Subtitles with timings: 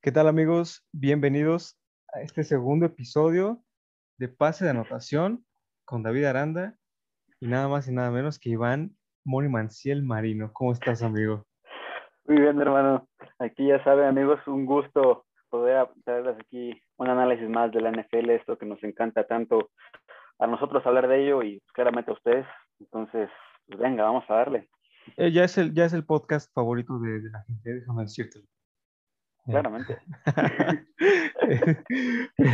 [0.00, 0.84] ¿Qué tal amigos?
[0.92, 1.78] Bienvenidos
[2.12, 3.64] a este segundo episodio
[4.18, 5.44] de Pase de Anotación
[5.84, 6.76] con David Aranda
[7.40, 10.52] y nada más y nada menos que Iván Moni Manciel Marino.
[10.52, 11.44] ¿Cómo estás, amigo?
[12.24, 13.08] Muy bien, hermano.
[13.38, 18.30] Aquí ya saben, amigos, un gusto poder traerles aquí un análisis más de la NFL,
[18.30, 19.70] esto que nos encanta tanto
[20.38, 22.46] a nosotros hablar de ello y claramente a ustedes.
[22.80, 23.28] Entonces,
[23.66, 24.68] pues venga, vamos a darle.
[25.16, 28.40] Eh, ya, es el, ya es el podcast favorito de, de la gente, déjame decirte.
[29.46, 29.98] Claramente.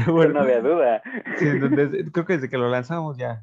[0.07, 1.03] Bueno, no había duda.
[1.37, 3.43] sí, entonces, creo que desde que lo lanzamos ya.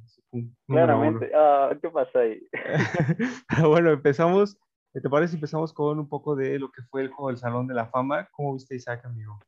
[0.68, 1.32] Claramente.
[1.34, 2.42] Ah, ¿Qué pasa ahí?
[3.64, 4.58] bueno, empezamos.
[5.02, 7.67] ¿Te parece si empezamos con un poco de lo que fue el juego del Salón
[7.67, 8.30] de la Fama?
[8.31, 9.40] ¿Cómo viste Isaac, amigo?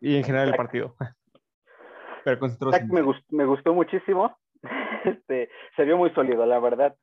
[0.00, 0.56] Y en general el Isaac.
[0.56, 0.96] partido.
[2.24, 4.36] Pero en me, gustó, me gustó muchísimo.
[5.02, 6.94] Este, se vio muy sólido, la verdad.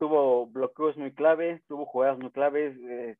[0.00, 3.16] Tuvo bloqueos muy clave, tuvo jugadas muy claves, eh,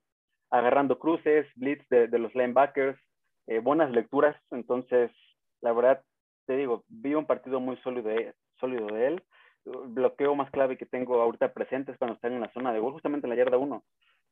[0.50, 2.98] agarrando cruces, blitz de, de los linebackers,
[3.46, 4.36] eh, buenas lecturas.
[4.50, 5.12] Entonces,
[5.60, 6.02] la verdad,
[6.46, 9.22] te digo, vi un partido muy sólido de, sólido de él.
[9.64, 12.92] Bloqueo más clave que tengo ahorita presente es cuando están en la zona de gol,
[12.92, 13.82] justamente en la yarda 1.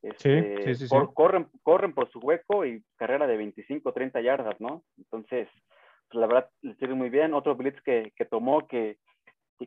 [0.03, 0.89] Este, sí, sí, sí.
[0.89, 4.83] cor- Corren, corren por su hueco y carrera de 25, 30 yardas, ¿no?
[4.99, 5.49] Entonces,
[6.09, 7.35] pues, la verdad, le sirve muy bien.
[7.35, 8.99] Otro blitz que, que tomó, que,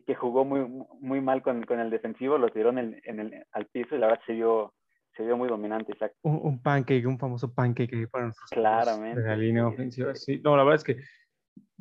[0.06, 0.60] que- jugó muy,
[1.00, 4.00] muy mal con, con el defensivo, lo tiró en el, en el, al piso y
[4.00, 4.74] la verdad se vio,
[5.16, 9.36] se vio muy dominante, un, un pancake, un famoso pancake para amigos Claramente, de la
[9.38, 10.14] línea ofensiva.
[10.16, 10.98] Sí, no, la verdad es que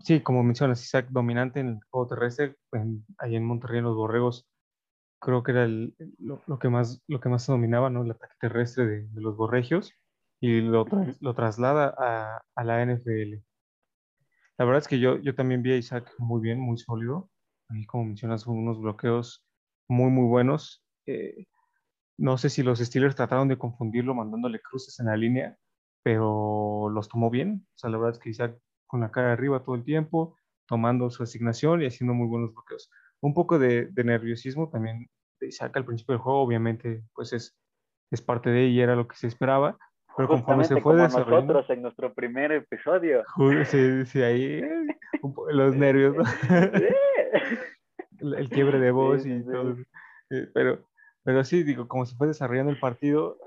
[0.02, 3.96] sí, como mencionas, Isaac dominante en el juego terrestre, en- ahí en Monterrey en los
[3.96, 4.46] Borregos,
[5.20, 8.02] creo que era el- lo, lo que más lo que más se dominaba, ¿no?
[8.04, 9.92] El ataque terrestre de, de los Borregios
[10.40, 10.86] y lo,
[11.20, 13.42] lo traslada a, a la NFL.
[14.58, 17.30] La verdad es que yo, yo también vi a Isaac muy bien, muy sólido.
[17.68, 19.44] Ahí, como mencionas, unos bloqueos
[19.88, 20.84] muy, muy buenos.
[21.06, 21.46] Eh,
[22.18, 25.58] no sé si los Steelers trataron de confundirlo mandándole cruces en la línea,
[26.02, 27.66] pero los tomó bien.
[27.74, 28.58] O sea, la verdad es que Isaac
[28.94, 30.36] con la cara arriba todo el tiempo,
[30.68, 32.92] tomando su asignación y haciendo muy buenos bloqueos.
[33.20, 35.08] Un poco de, de nerviosismo también
[35.40, 37.58] de Isaac al principio del juego, obviamente, pues es,
[38.12, 39.76] es parte de ella y era lo que se esperaba,
[40.16, 41.54] pero conforme se fue como desarrollando...
[41.54, 43.24] nosotros en nuestro primer episodio.
[43.64, 44.62] Sí, sí, ahí
[45.50, 46.22] los nervios, ¿no?
[48.20, 49.50] el, el quiebre de voz Sí, y sí, sí.
[49.50, 49.76] todo.
[50.30, 50.86] Eh, Pero,
[51.24, 53.38] pero sí, digo, como se fue desarrollando el partido,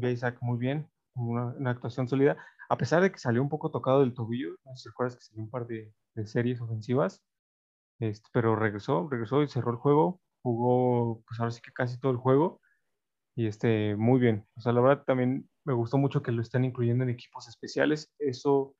[0.00, 0.86] eh, a Isaac muy bien,
[1.16, 2.36] una, una actuación sólida,
[2.72, 5.42] a pesar de que salió un poco tocado del tobillo, no si recuerdas que salió
[5.42, 5.92] un par de,
[6.24, 7.22] series ofensivas,
[8.00, 12.12] este, pero regresó, regresó y cerró el juego, jugó, pues ahora sí que casi todo
[12.12, 12.62] el juego,
[13.36, 14.46] y este, muy bien.
[14.56, 18.10] O sea, la verdad también me gustó mucho que lo estén incluyendo en equipos especiales,
[18.18, 18.74] eso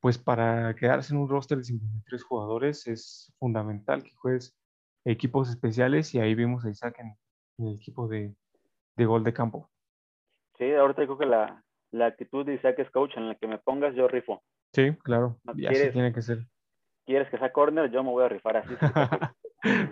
[0.00, 4.56] pues para quedarse en un roster de 53 jugadores es fundamental que juegues
[5.04, 8.34] equipos especiales y ahí vimos a Isaac en, el equipo de,
[8.96, 9.68] de gol de campo.
[10.56, 11.65] Sí, ahorita creo que la,
[11.96, 14.42] la actitud de Isaac es coach, en la que me pongas yo rifo.
[14.72, 16.38] Sí, claro, ¿No y así tiene que ser.
[17.06, 17.90] ¿Quieres que sea corner?
[17.90, 18.74] Yo me voy a rifar así.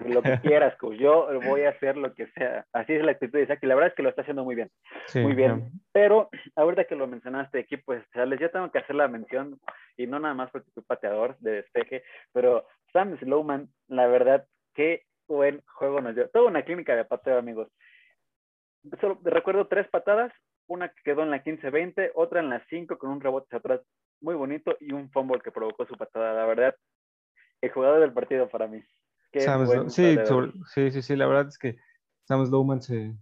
[0.06, 0.96] lo que quieras, coach.
[0.96, 2.66] Yo voy a hacer lo que sea.
[2.72, 4.56] Así es la actitud de Isaac y la verdad es que lo está haciendo muy
[4.56, 4.70] bien.
[5.06, 5.70] Sí, Muy bien.
[5.92, 9.60] Pero ahorita que lo mencionaste, equipos especiales, yo tengo que hacer la mención,
[9.96, 15.04] y no nada más porque fui pateador de despeje, pero Sam Slowman, la verdad, qué
[15.28, 16.28] buen juego nos dio.
[16.30, 17.68] Toda una clínica de pateo, amigos.
[19.00, 20.32] Solo recuerdo tres patadas,
[20.66, 23.80] una que quedó en la 15-20, otra en la 5 con un rebote atrás
[24.20, 26.32] muy bonito y un fumble que provocó su patada.
[26.34, 26.74] La verdad,
[27.60, 28.82] el jugador del partido para mí.
[29.32, 31.76] Sí, sobre- sí, sí, sí, la verdad es que
[32.26, 33.14] Sam Slowman se,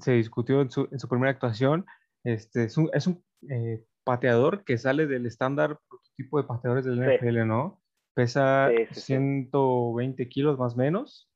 [0.00, 1.84] se discutió en su, en su primera actuación.
[2.24, 5.78] Este, es un, es un eh, pateador que sale del estándar
[6.16, 7.02] tipo de pateadores del Sí.
[7.18, 7.80] NFL, ¿no?
[8.14, 9.00] Pesa sí, sí.
[9.02, 11.30] 120 kilos más o menos,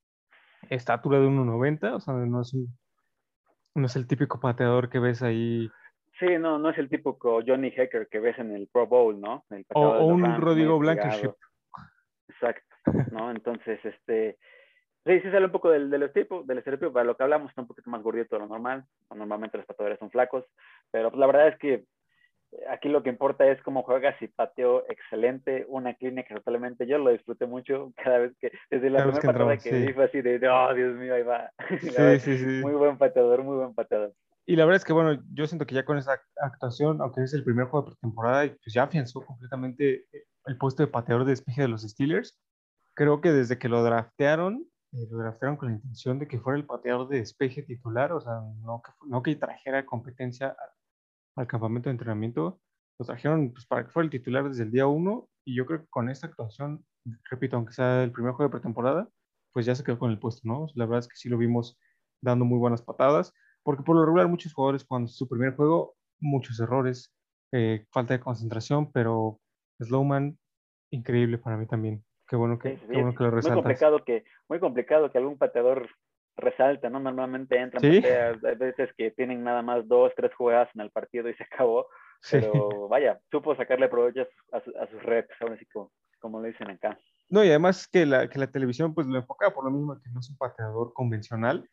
[0.70, 2.68] estatura de 1,90, o sea, no es, un-
[3.76, 5.70] no es el típico pateador que ves ahí,
[6.18, 9.44] Sí, no, no es el típico Johnny Hacker que ves en el Pro Bowl, ¿no?
[9.50, 11.34] El o, un Rams, Rodrigo Blankenship.
[12.28, 12.74] Exacto,
[13.12, 13.30] ¿no?
[13.30, 14.38] Entonces, este,
[15.04, 17.60] sí, sí sale un poco del, del estereotipo, del estereotipo, para lo que hablamos, está
[17.60, 18.84] un poquito más gordito de lo normal,
[19.14, 20.44] normalmente los pateadores son flacos,
[20.90, 21.84] pero pues, la verdad es que
[22.70, 27.10] aquí lo que importa es cómo juegas y pateo excelente, una clínica totalmente, yo lo
[27.10, 29.86] disfruté mucho cada vez que, desde la primera que patada que sí.
[29.86, 31.50] vi fue así de, oh, Dios mío, ahí va.
[31.80, 32.60] Sí, verdad, sí, sí.
[32.62, 34.12] Muy buen pateador, muy buen pateador.
[34.48, 37.34] Y la verdad es que, bueno, yo siento que ya con esa actuación, aunque es
[37.34, 40.06] el primer juego de pretemporada, pues ya afianzó completamente
[40.46, 42.38] el puesto de pateador de despeje de los Steelers.
[42.94, 46.58] Creo que desde que lo draftearon, eh, lo draftearon con la intención de que fuera
[46.58, 50.56] el pateador de despeje titular, o sea, no que, no que trajera competencia
[51.36, 52.60] al campamento de entrenamiento.
[52.98, 55.80] lo trajeron pues, para que fuera el titular desde el día uno y yo creo
[55.80, 56.84] que con esta actuación,
[57.30, 59.08] repito, aunque sea el primer juego de pretemporada,
[59.52, 60.66] pues ya se quedó con el puesto, ¿no?
[60.74, 61.78] La verdad es que sí lo vimos
[62.20, 66.58] dando muy buenas patadas, porque por lo regular muchos jugadores cuando su primer juego, muchos
[66.58, 67.14] errores,
[67.52, 69.40] eh, falta de concentración, pero
[69.80, 70.38] Slowman,
[70.90, 72.04] increíble para mí también.
[72.28, 73.56] Qué bueno que, qué bueno que lo resaltas.
[73.56, 75.88] Muy complicado que, muy complicado que algún pateador
[76.36, 77.00] resalta, ¿no?
[77.00, 78.04] Normalmente entran ¿Sí?
[78.04, 81.86] hay veces que tienen nada más dos, tres jugadas en el partido y se acabó.
[82.30, 86.98] Pero vaya, supo sacarle provecho a, sus redes, así como, como lo dicen acá.
[87.28, 90.10] No, y además que la, que la televisión pues lo enfoca por lo mismo que
[90.10, 91.68] no es un pateador convencional,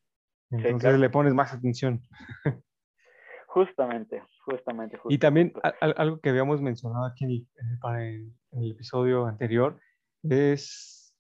[0.51, 2.01] entonces le pones más atención.
[3.47, 9.79] Justamente, justamente, Y también algo que habíamos mencionado aquí en el, en el, episodio anterior
[10.23, 11.15] es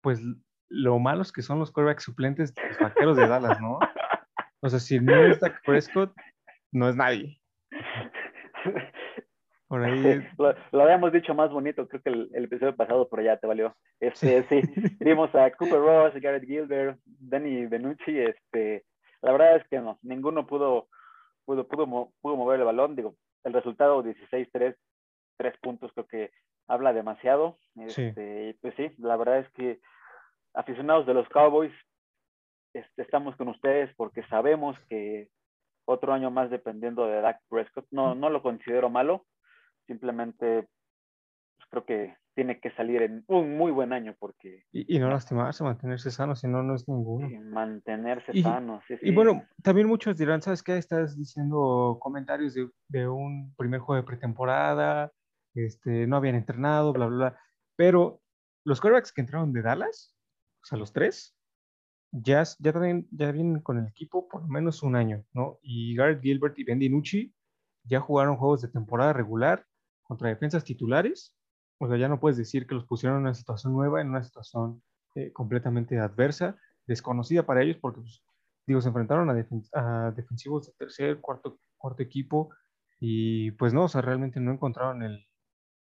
[0.00, 0.20] pues
[0.68, 3.78] lo malos que son los quarterbacks suplentes de los vaqueros de Dallas, ¿no?
[4.60, 6.12] O sea, si no es Dak Prescott,
[6.72, 7.40] no es nadie.
[9.68, 10.26] Por ahí.
[10.38, 13.76] Lo, habíamos dicho más bonito, creo que el, episodio pasado por allá te valió.
[14.00, 14.62] Este, sí.
[15.00, 18.84] vimos a Cooper Ross, Garrett Gilbert, Danny Benucci, este,
[19.22, 20.88] la verdad es que no, ninguno pudo,
[21.44, 24.76] pudo, pudo, pudo mover el balón, digo, el resultado 16-3,
[25.36, 26.30] tres puntos creo que
[26.68, 27.58] habla demasiado.
[27.76, 29.80] Este, Pues sí, la verdad es que
[30.56, 31.72] aficionados de los Cowboys,
[32.74, 35.28] este, estamos con ustedes porque sabemos que
[35.86, 39.24] otro año más dependiendo de Dak Prescott, no, no lo considero malo,
[39.86, 40.66] simplemente
[41.56, 44.64] pues, creo que tiene que salir en un muy buen año porque...
[44.72, 47.28] Y, no lastimarse, mantenerse sano, si no, no es ninguno.
[47.50, 50.76] mantenerse sano, sí, Y bueno, también muchos dirán, ¿sabes qué?
[50.76, 55.12] Estás diciendo comentarios de, de, un primer juego de pretemporada,
[55.54, 57.40] este, no habían entrenado, bla, bla, bla.
[57.74, 58.20] Pero
[58.64, 60.15] los quarterbacks que entraron de Dallas,
[60.66, 61.36] sea, los tres,
[62.10, 65.58] ya, ya, también, ya vienen con el equipo por lo menos un año, ¿no?
[65.62, 67.34] Y Garrett Gilbert y Ben DiNucci
[67.84, 69.64] ya jugaron juegos de temporada regular
[70.02, 71.36] contra defensas titulares,
[71.78, 74.22] o sea, ya no puedes decir que los pusieron en una situación nueva, en una
[74.22, 74.82] situación
[75.14, 78.22] eh, completamente adversa, desconocida para ellos, porque, pues,
[78.66, 82.50] digo, se enfrentaron a, defensivos de tercer, cuarto, cuarto equipo,
[82.98, 85.26] y pues no, o sea, realmente no encontraron el,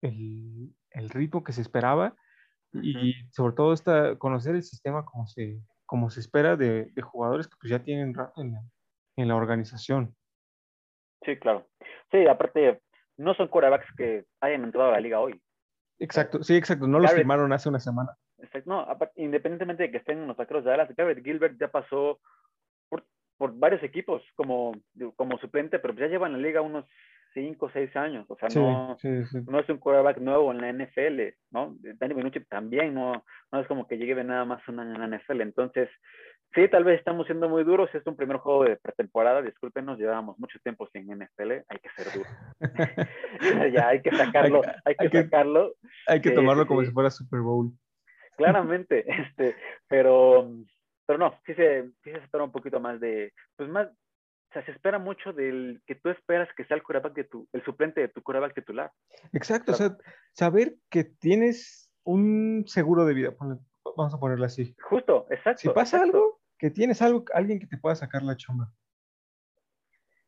[0.03, 2.15] el, el ritmo que se esperaba,
[2.73, 7.49] y sobre todo esta, conocer el sistema como se, como se espera de, de jugadores
[7.49, 8.57] que pues ya tienen rato en
[9.19, 10.15] en la organización.
[11.25, 11.67] Sí, claro.
[12.11, 12.81] Sí, aparte,
[13.17, 15.41] no son quarterbacks que hayan entrado a la liga hoy.
[15.99, 16.87] Exacto, sí, exacto.
[16.87, 18.17] No los firmaron hace una semana.
[18.39, 18.71] Exacto.
[18.71, 18.87] No,
[19.17, 22.21] independientemente de que estén en los vaqueros de Dallas, Garrett Gilbert ya pasó
[22.89, 23.05] por,
[23.37, 24.73] por, varios equipos como,
[25.17, 26.85] como suplente, pero ya lleva en la liga unos
[27.35, 28.27] 5 o 6 años.
[28.29, 28.97] O sea, no,
[29.47, 31.77] no es un quarterback nuevo en la NFL, ¿no?
[31.99, 35.11] Danny Benucci también no, no es como que llegue de nada más un año en
[35.11, 35.41] la NFL.
[35.41, 35.89] Entonces,
[36.55, 37.91] Sí, tal vez estamos siendo muy duros.
[37.95, 39.43] Es un primer juego de pretemporada.
[39.43, 41.53] Discúlpenos, llevábamos mucho tiempo sin NFL.
[41.69, 42.33] Hay que ser duros.
[43.75, 44.63] ya hay que sacarlo.
[44.85, 45.75] Hay, que, sacarlo.
[46.07, 47.71] Hay que tomarlo como si fuera Super Bowl.
[48.37, 49.57] Claramente, este,
[49.89, 50.51] pero,
[51.07, 53.89] pero no, sí se, sí se espera un poquito más de, pues más,
[54.49, 57.47] o sea, se espera mucho del que tú esperas que sea el quarterback de tu,
[57.53, 58.91] el suplente de tu quarterback titular.
[59.33, 59.97] Exacto, o sea,
[60.33, 63.35] saber que tienes un seguro de vida,
[63.97, 64.75] vamos a ponerlo así.
[64.81, 65.61] Justo, exacto.
[65.61, 68.73] Si pasa algo, que tienes algo, alguien que te pueda sacar la chamba.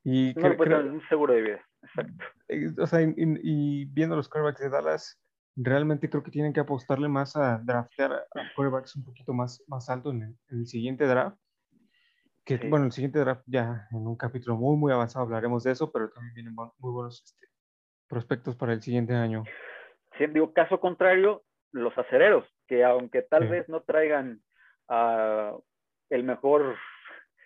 [0.04, 2.24] Y no, pues, un seguro de vida, exacto.
[2.48, 5.18] Eh, o sea, y, viendo los quarterbacks de Dallas,
[5.56, 9.88] realmente creo que tienen que apostarle más a draftear a quarterbacks un poquito más, más
[9.88, 11.38] alto en el, siguiente draft.
[12.58, 15.92] Que, bueno, el siguiente draft ya en un capítulo muy, muy avanzado hablaremos de eso,
[15.92, 17.46] pero también vienen muy buenos este,
[18.08, 19.44] prospectos para el siguiente año.
[20.18, 24.40] Sí, digo, caso contrario, los acereros, que aunque tal vez no traigan
[24.88, 25.54] a
[26.08, 26.76] el mejor,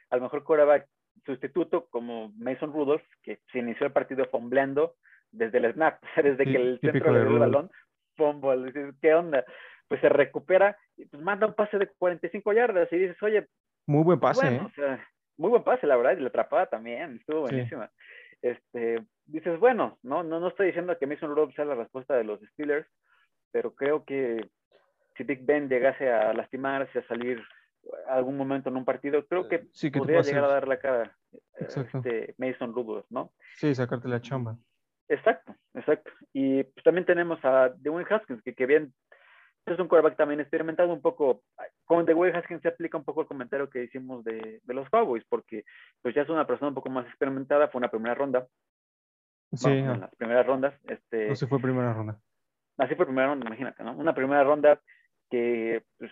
[0.08, 0.88] al mejor quarterback
[1.26, 4.94] sustituto como Mason Rudolph, que se inició el partido fombleando
[5.30, 7.70] desde el snap, desde que el centro le dio el balón,
[8.16, 9.44] fumble, ¿qué onda?
[9.86, 13.48] Pues se recupera pues manda un pase de 45 yardas y dices, oye,
[13.86, 14.98] muy buen pase, ¿eh?
[15.36, 17.90] muy buen pase, la verdad, y la atrapada también, estuvo buenísima.
[18.42, 22.24] Este, dices, bueno, no, no, no estoy diciendo que Mason Rudolph sea la respuesta de
[22.24, 22.86] los Steelers,
[23.50, 24.48] pero creo que
[25.16, 27.42] si Big Ben llegase a lastimarse, a salir
[28.08, 31.16] algún momento en un partido, creo que, sí, que podría llegar a dar la cara
[31.58, 33.32] este, Mason Rudolph, ¿no?
[33.56, 34.56] Sí, sacarte la chamba.
[35.08, 36.10] Exacto, exacto.
[36.32, 38.92] Y pues, también tenemos a Dwayne Haskins, que, que bien
[39.66, 41.42] es un quarterback también experimentado un poco.
[41.84, 45.24] Con Dwayne Haskins se aplica un poco el comentario que hicimos de, de, los Cowboys,
[45.28, 45.64] porque
[46.02, 48.46] pues ya es una persona un poco más experimentada, fue una primera ronda.
[49.52, 49.70] Sí.
[49.70, 50.74] en las primeras rondas.
[50.84, 52.18] Este, no se fue primera ronda.
[52.76, 53.92] Así fue primera ronda, imagínate, ¿no?
[53.96, 54.80] Una primera ronda
[55.30, 56.10] que pues,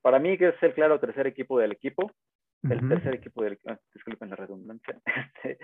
[0.00, 2.10] para mí que es el claro tercer equipo del equipo,
[2.62, 4.98] el tercer equipo del equipo, ah, disculpen la redundancia,
[5.44, 5.58] este,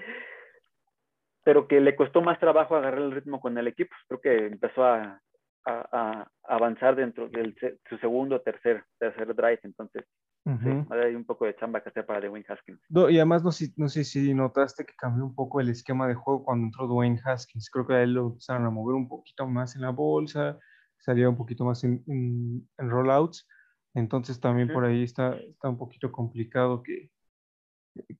[1.42, 3.94] pero que le costó más trabajo agarrar el ritmo con el equipo.
[4.06, 5.20] Creo que empezó a,
[5.64, 10.04] avanzar dentro de su segundo tercer, tercer drive, entonces
[10.46, 12.80] hay un poco de chamba que hacer para Dwayne Haskins.
[12.90, 16.44] y además no, no, sé si notaste que cambió un poco el esquema de juego
[16.44, 17.70] cuando entró Dwayne Haskins.
[17.70, 20.58] Creo que a él lo empezaron a mover un poquito más en la bolsa,
[20.98, 23.48] salía un poquito más en, en, rollouts.
[23.94, 27.10] Entonces también por ahí está, está un poquito complicado que,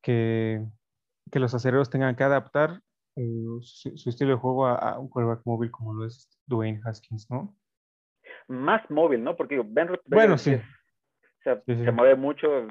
[0.00, 0.64] que,
[1.30, 2.80] que los acereros tengan que adaptar
[3.16, 7.56] eh, su, estilo de juego a, un quarterback móvil como lo es Dwayne Haskins, ¿no?
[8.48, 9.36] Más móvil, ¿no?
[9.36, 10.56] Porque Ben Bueno, sí.
[11.42, 12.66] se mueve mucho,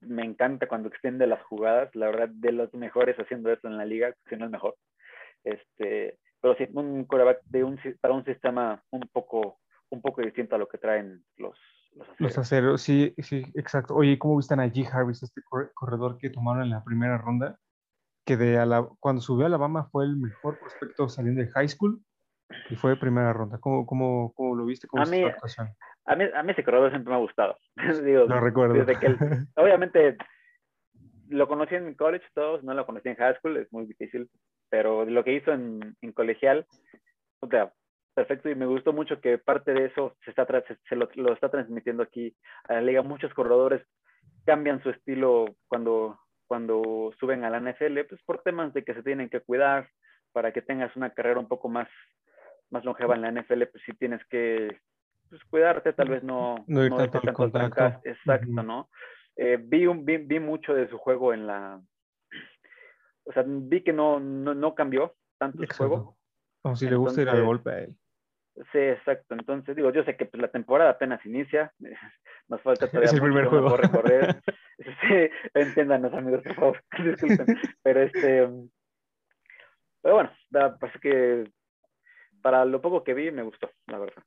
[0.00, 3.84] me encanta cuando extiende las jugadas, la verdad, de los mejores haciendo eso en la
[3.84, 4.76] liga, si no es mejor.
[5.44, 9.58] Este, pero sí, un quarterback de un, para un sistema un poco,
[9.90, 11.58] un poco distinto a lo que traen los,
[12.18, 12.82] los aceros.
[12.82, 13.94] sí, sí, exacto.
[13.94, 14.88] Oye, ¿cómo viste a G.
[14.92, 15.42] Harris, este
[15.74, 17.58] corredor que tomaron en la primera ronda?
[18.28, 18.62] Que de
[19.00, 21.98] cuando subió a Alabama fue el mejor prospecto saliendo de high school
[22.68, 23.56] y fue de primera ronda.
[23.58, 24.86] ¿Cómo, cómo, cómo lo viste?
[24.86, 25.22] ¿Cómo a, mí,
[26.04, 27.56] a, mí, a mí ese corredor siempre me ha gustado.
[28.04, 28.74] Digo, lo recuerdo.
[28.74, 29.06] Desde que
[29.56, 30.18] obviamente
[31.30, 34.28] lo conocí en college todos, no lo conocí en high school, es muy difícil,
[34.68, 36.66] pero lo que hizo en, en colegial,
[37.40, 37.72] o sea,
[38.12, 40.46] perfecto y me gustó mucho que parte de eso se, está,
[40.86, 43.00] se, lo, lo, está transmitiendo aquí a la liga.
[43.00, 43.80] Muchos corredores
[44.44, 46.18] cambian su estilo cuando
[46.48, 49.88] cuando suben a la NFL, pues por temas de que se tienen que cuidar,
[50.32, 51.88] para que tengas una carrera un poco más,
[52.70, 54.80] más longeva en la NFL, pues sí tienes que
[55.28, 58.88] pues, cuidarte, tal vez no, no, no tanto exacto, ¿no?
[59.36, 61.80] Eh, vi, un, vi, vi, mucho de su juego en la,
[63.24, 66.16] o sea, vi que no, no, no cambió tanto su juego.
[66.62, 67.96] Como si le gusta ir al golpe a él.
[68.72, 69.34] Sí, exacto.
[69.34, 71.72] Entonces, digo, yo sé que pues, la temporada apenas inicia,
[72.48, 73.76] nos falta todavía es el primer juego.
[73.76, 74.42] recorrer.
[74.78, 77.46] sí, entiéndanos, amigos, por favor, disculpen.
[77.82, 78.48] Pero este,
[80.02, 80.30] pero bueno,
[80.78, 81.50] pues que
[82.40, 84.22] para lo poco que vi me gustó, la verdad.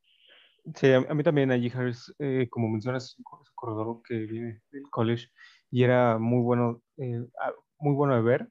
[0.75, 3.23] Sí, a, mí también allí Harris, eh, como mencionas, es un
[3.55, 5.29] corredor que viene del college
[5.71, 7.25] y era muy bueno, eh,
[7.79, 8.47] muy bueno de ver.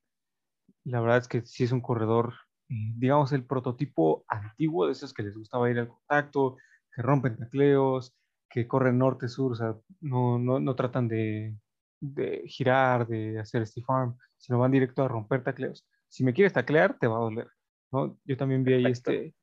[0.85, 2.35] La verdad es que sí es un corredor
[2.71, 6.57] digamos, el prototipo antiguo de esos que les gustaba ir al contacto,
[6.95, 8.17] que rompen tacleos,
[8.49, 11.57] que corren norte-sur, o sea, no, no, no tratan de,
[12.01, 15.87] de, girar, de hacer stiff arm, sino van directo a romper tacleos.
[16.09, 17.49] Si me quieres taclear, te va a doler.
[17.93, 18.19] ¿no?
[18.25, 19.35] Yo también vi ahí este,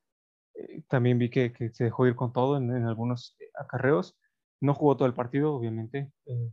[0.55, 4.17] eh, también vi que, que, se dejó ir con todo en, en, algunos acarreos.
[4.61, 6.51] No jugó todo el partido, obviamente, eh,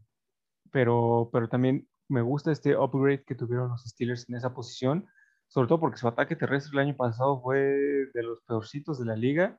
[0.73, 5.07] pero, pero también me gusta este upgrade que tuvieron los Steelers en esa posición
[5.55, 9.15] sobre todo porque su ataque terrestre el año pasado fue de los peorcitos de la
[9.15, 9.57] liga,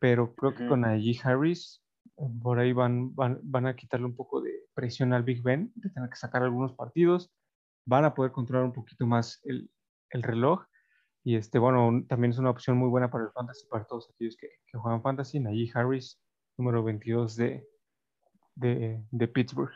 [0.00, 1.80] pero creo que con allí Harris
[2.42, 5.90] por ahí van, van, van, a quitarle un poco de presión al Big Ben, de
[5.90, 7.30] tener que sacar algunos partidos,
[7.86, 9.70] van a poder controlar un poquito más el,
[10.10, 10.64] el reloj.
[11.22, 14.36] Y este, bueno, también es una opción muy buena para el fantasy, para todos aquellos
[14.36, 15.38] que, que juegan fantasy.
[15.38, 16.20] Najee Harris,
[16.56, 17.64] número 22 de,
[18.56, 19.70] de, de Pittsburgh.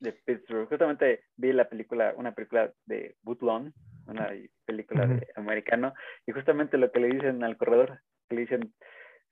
[0.00, 0.68] De Pittsburgh.
[0.68, 3.74] Justamente vi la película, una película de Bootlon,
[4.06, 4.30] una
[4.64, 5.92] película de americano,
[6.26, 8.00] y justamente lo que le dicen al corredor,
[8.30, 8.74] le dicen,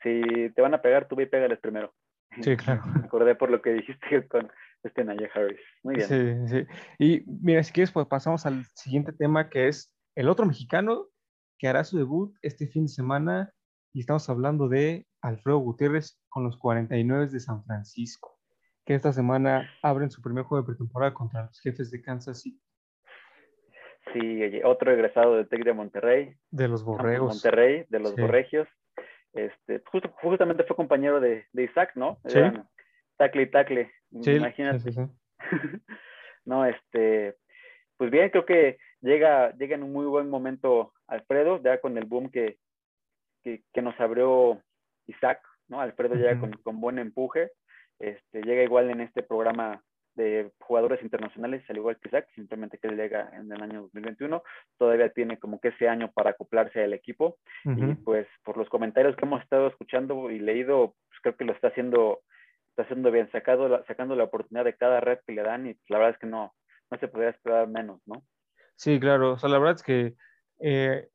[0.02, 1.94] si te van a pegar, tú ve y pégales primero.
[2.42, 2.82] Sí, claro.
[2.94, 4.50] Me acordé por lo que dijiste con
[4.82, 5.60] este Naya Harris.
[5.82, 6.48] Muy bien.
[6.48, 6.66] Sí, sí.
[6.98, 11.06] Y mira, si quieres, pues pasamos al siguiente tema, que es el otro mexicano
[11.58, 13.52] que hará su debut este fin de semana,
[13.94, 18.35] y estamos hablando de Alfredo Gutiérrez con los 49 de San Francisco,
[18.86, 22.62] que esta semana abren su primer juego de pretemporada contra los jefes de Kansas City.
[24.12, 26.36] Sí, otro egresado de TEC de Monterrey.
[26.52, 27.34] De los Borregos.
[27.34, 28.68] Monterrey, de los Borregios.
[29.32, 32.20] Este, justo, justamente fue compañero de, de Isaac, ¿no?
[32.26, 32.38] Sí.
[33.16, 33.92] tacle y tacle.
[34.22, 34.90] Sí, Imagínate.
[36.44, 37.36] no, este,
[37.96, 42.04] pues bien, creo que llega, llega en un muy buen momento Alfredo, ya con el
[42.04, 42.58] boom que,
[43.42, 44.62] que, que nos abrió
[45.08, 45.80] Isaac, ¿no?
[45.80, 47.50] Alfredo llega con, con, buen empuje,
[47.98, 49.82] este, llega igual en este programa
[50.16, 54.42] de jugadores internacionales, al igual que Isaac, simplemente que llega en el año 2021,
[54.78, 59.14] todavía tiene como que ese año para acoplarse al equipo y pues por los comentarios
[59.14, 62.20] que hemos estado escuchando y leído, pues creo que lo está haciendo,
[62.70, 65.98] está haciendo bien, sacado, sacando la oportunidad de cada red que le dan y la
[65.98, 66.54] verdad es que no,
[66.90, 68.24] no se podría esperar menos, ¿no?
[68.74, 70.14] Sí, claro, o sea, la verdad es que
[70.60, 71.08] eh,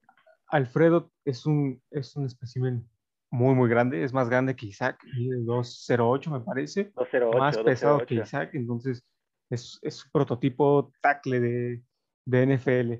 [0.48, 2.88] Alfredo es un, es un espécimen
[3.32, 5.00] muy, muy grande, es más grande que Isaac,
[5.46, 9.06] 208 me parece, 208, más pesado que Isaac, entonces
[9.50, 11.84] es, es un prototipo tackle de,
[12.26, 12.92] de NFL.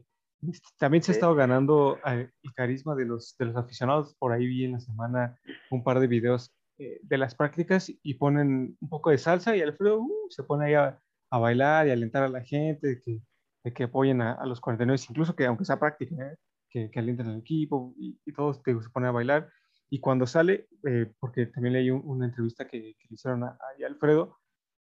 [0.50, 4.32] Este, también se ha estado ganando eh, el carisma de los, de los aficionados, por
[4.32, 5.38] ahí vi en la semana
[5.70, 9.62] un par de videos eh, de las prácticas y ponen un poco de salsa y
[9.62, 13.22] Alfredo uh, se pone ahí a, a, bailar y alentar a la gente de que,
[13.66, 16.38] de que apoyen a, a, los 49, incluso que aunque sea práctica, ¿eh?
[16.70, 19.50] que, que alientan al equipo y, y todos se pone a bailar.
[19.94, 24.40] Y cuando sale, eh, porque también leí una entrevista que, le hicieron a, a Alfredo,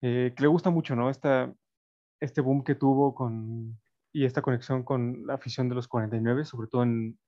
[0.00, 1.11] eh, que le gusta mucho, ¿no?
[1.11, 1.52] Esta,
[2.21, 3.80] este boom que tuvo con,
[4.12, 7.18] y esta conexión con la afición de los 49, sobre todo en,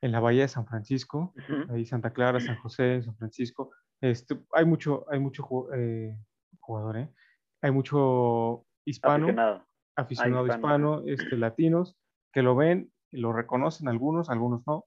[0.00, 1.34] en la Bahía de San Francisco,
[1.70, 3.70] ahí Santa Clara, San José, San Francisco.
[4.00, 6.16] Este, hay mucho, hay mucho eh,
[6.60, 7.12] jugador, ¿eh?
[7.60, 9.66] Hay mucho hispano, aficionado,
[9.96, 11.98] aficionado hispano, este, latinos,
[12.32, 14.86] que lo ven, lo reconocen algunos, algunos no,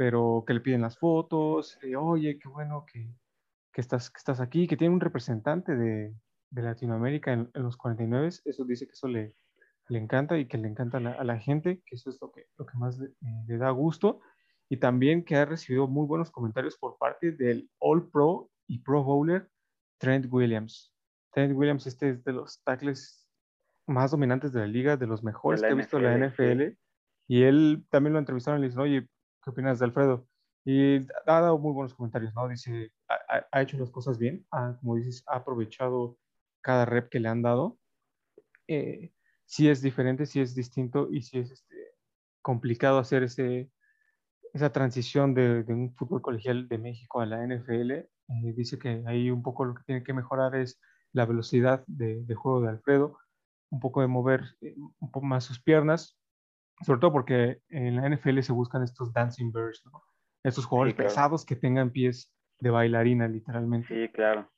[0.00, 3.06] pero que le piden las fotos, oye, qué bueno que,
[3.70, 6.14] que, estás, que estás aquí, que tiene un representante de,
[6.48, 9.36] de Latinoamérica en, los 49, eso dice que eso le,
[9.88, 12.64] le encanta y que le encanta a la, gente, que eso es lo que, lo
[12.64, 13.10] que más le,
[13.46, 14.22] le da gusto
[14.70, 19.04] y también que ha recibido muy buenos comentarios por parte del All Pro y Pro
[19.04, 19.50] Bowler
[19.98, 20.94] Trent Williams.
[21.30, 23.28] Trent Williams este es de los tackles
[23.86, 26.78] más dominantes de la liga, de los mejores que ha visto la NFL.
[27.28, 29.06] Y él también lo entrevistaron y le dicen, oye,
[29.42, 30.26] ¿qué opinas de Alfredo?
[30.64, 32.48] Y ha dado muy buenos comentarios, ¿no?
[32.48, 34.46] Dice, ha, hecho las cosas bien,
[34.80, 36.18] como dices, ha aprovechado
[36.60, 37.78] cada rep que le han dado.
[38.68, 39.12] Eh,
[39.46, 41.76] sí es diferente, sí es distinto y sí es este,
[42.42, 43.70] complicado hacer ese,
[44.52, 47.90] esa transición de, un fútbol colegial de México a la NFL.
[47.92, 48.08] Eh,
[48.54, 50.80] dice que ahí un poco lo que tiene que mejorar es
[51.12, 53.18] la velocidad de, juego de Alfredo,
[53.70, 56.19] un poco de mover eh, un poco más sus piernas,
[56.82, 59.82] sobre todo porque en la NFL se buscan estos dancing birds,
[60.44, 63.88] estos jugadores pesados que tengan pies de bailarina, literalmente.
[63.88, 64.50] Sí, claro.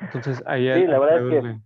[0.00, 1.60] Entonces ahí Sí, la verdad es que...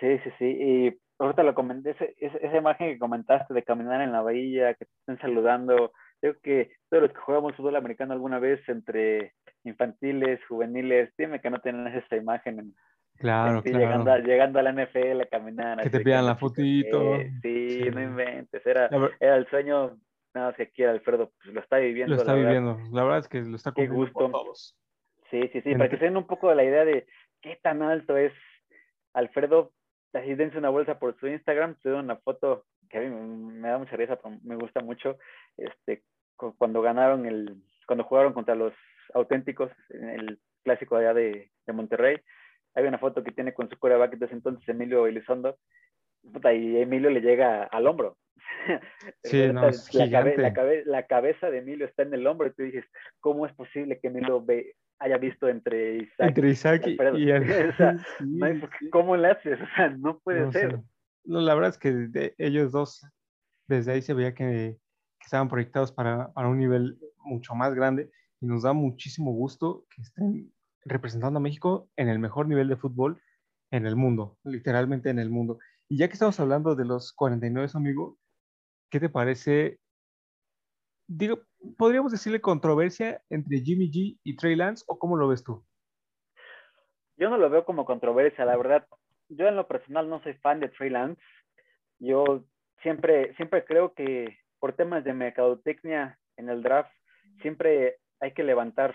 [0.00, 0.44] Sí, sí, sí.
[0.44, 4.92] Y ahorita lo comenté, esa imagen que comentaste de caminar en la bahía, que te
[5.00, 11.12] estén saludando, Creo que todos los que jugamos fútbol americano alguna vez entre infantiles, juveniles,
[11.18, 12.74] dime que no tienen esa imagen en,
[13.18, 13.78] Claro, claro.
[13.78, 15.82] Llegando, a, llegando a la NFL a caminar.
[15.82, 17.18] Que te pidan la fotito.
[17.42, 18.66] sí, no inventes.
[18.66, 18.88] Era,
[19.20, 19.96] era el sueño,
[20.34, 22.14] nada más que aquí Alfredo pues, lo está viviendo.
[22.14, 22.78] Lo está viviendo.
[22.92, 24.76] La verdad es que lo está cumpliendo por todos.
[25.30, 25.74] Sí, sí, sí.
[25.74, 27.06] Para que se den un poco de la idea de
[27.40, 28.32] qué tan alto es
[29.12, 29.72] Alfredo.
[30.12, 31.76] Así dense una bolsa por su Instagram.
[31.82, 35.18] Tuve una foto que a mí me da mucha risa, me gusta mucho,
[35.56, 36.02] este,
[36.36, 38.72] cuando ganaron el, cuando jugaron contra los
[39.14, 42.20] auténticos en el clásico allá de, de Monterrey,
[42.76, 45.58] hay una foto que tiene con su coreback desde entonces Emilio Elizondo,
[46.22, 48.16] y Emilio le llega al hombro.
[49.22, 52.64] Sí, no, es la, cabe, la, cabeza de Emilio está en el hombro y tú
[52.64, 52.84] dices,
[53.20, 57.76] ¿cómo es posible que Emilio ve, haya visto entre Isaac, entre Isaac y, y, o
[57.76, 57.96] sea,
[58.90, 59.58] ¿Cómo le haces?
[59.60, 60.80] O sea, no puede ser.
[61.24, 63.06] No, la verdad es que ellos dos,
[63.68, 64.76] desde ahí se veía que,
[65.24, 68.10] estaban proyectados para, para, un nivel mucho más grande
[68.40, 70.52] y nos da muchísimo gusto que estén
[70.86, 73.20] representando a México en el mejor nivel de fútbol
[73.70, 75.58] en el mundo, literalmente en el mundo.
[75.88, 78.18] Y ya que estamos hablando de los 49, amigo,
[78.90, 79.78] ¿qué te parece?
[81.08, 81.40] Digo,
[81.76, 85.64] podríamos decirle controversia entre Jimmy G y Trey Lance, o cómo lo ves tú?
[87.16, 88.86] Yo no lo veo como controversia, la verdad
[89.28, 91.22] yo en lo personal no soy fan de Trey Lance.
[91.98, 92.44] Yo
[92.82, 96.92] siempre, siempre creo que por temas de mercadotecnia en el draft,
[97.42, 98.94] siempre hay que levantar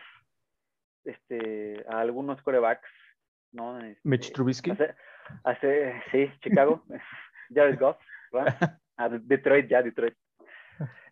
[1.04, 2.90] este, a algunos corebacks,
[3.52, 3.80] ¿no?
[3.80, 4.72] Este, Mitch Trubisky.
[5.44, 6.84] Hace, sí, Chicago,
[7.54, 7.98] Jared Goff,
[8.98, 10.16] A Detroit, ya, Detroit.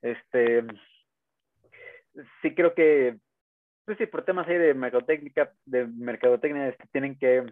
[0.02, 0.64] Este,
[2.42, 3.18] sí creo que,
[3.86, 7.46] pues sí, por temas ahí de mercadotecnia, de mercadotecnia, este, tienen que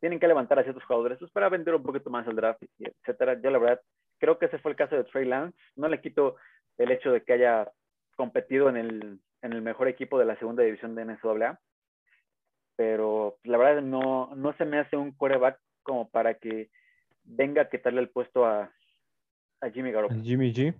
[0.00, 2.86] tienen que levantar a ciertos jugadores pues, para vender un poquito más el draft, y
[2.86, 3.40] etcétera.
[3.40, 3.80] Yo la verdad
[4.18, 5.56] creo que ese fue el caso de Trey Lance.
[5.76, 6.36] No le quito
[6.76, 7.70] el hecho de que haya
[8.14, 11.60] competido en el, en el mejor equipo de la segunda división de NCAA,
[12.76, 16.70] pero la verdad no, no se me hace un quarterback como para que
[17.24, 18.72] venga a quitarle el puesto a,
[19.60, 20.22] a Jimmy Garoppolo.
[20.22, 20.74] Jimmy G.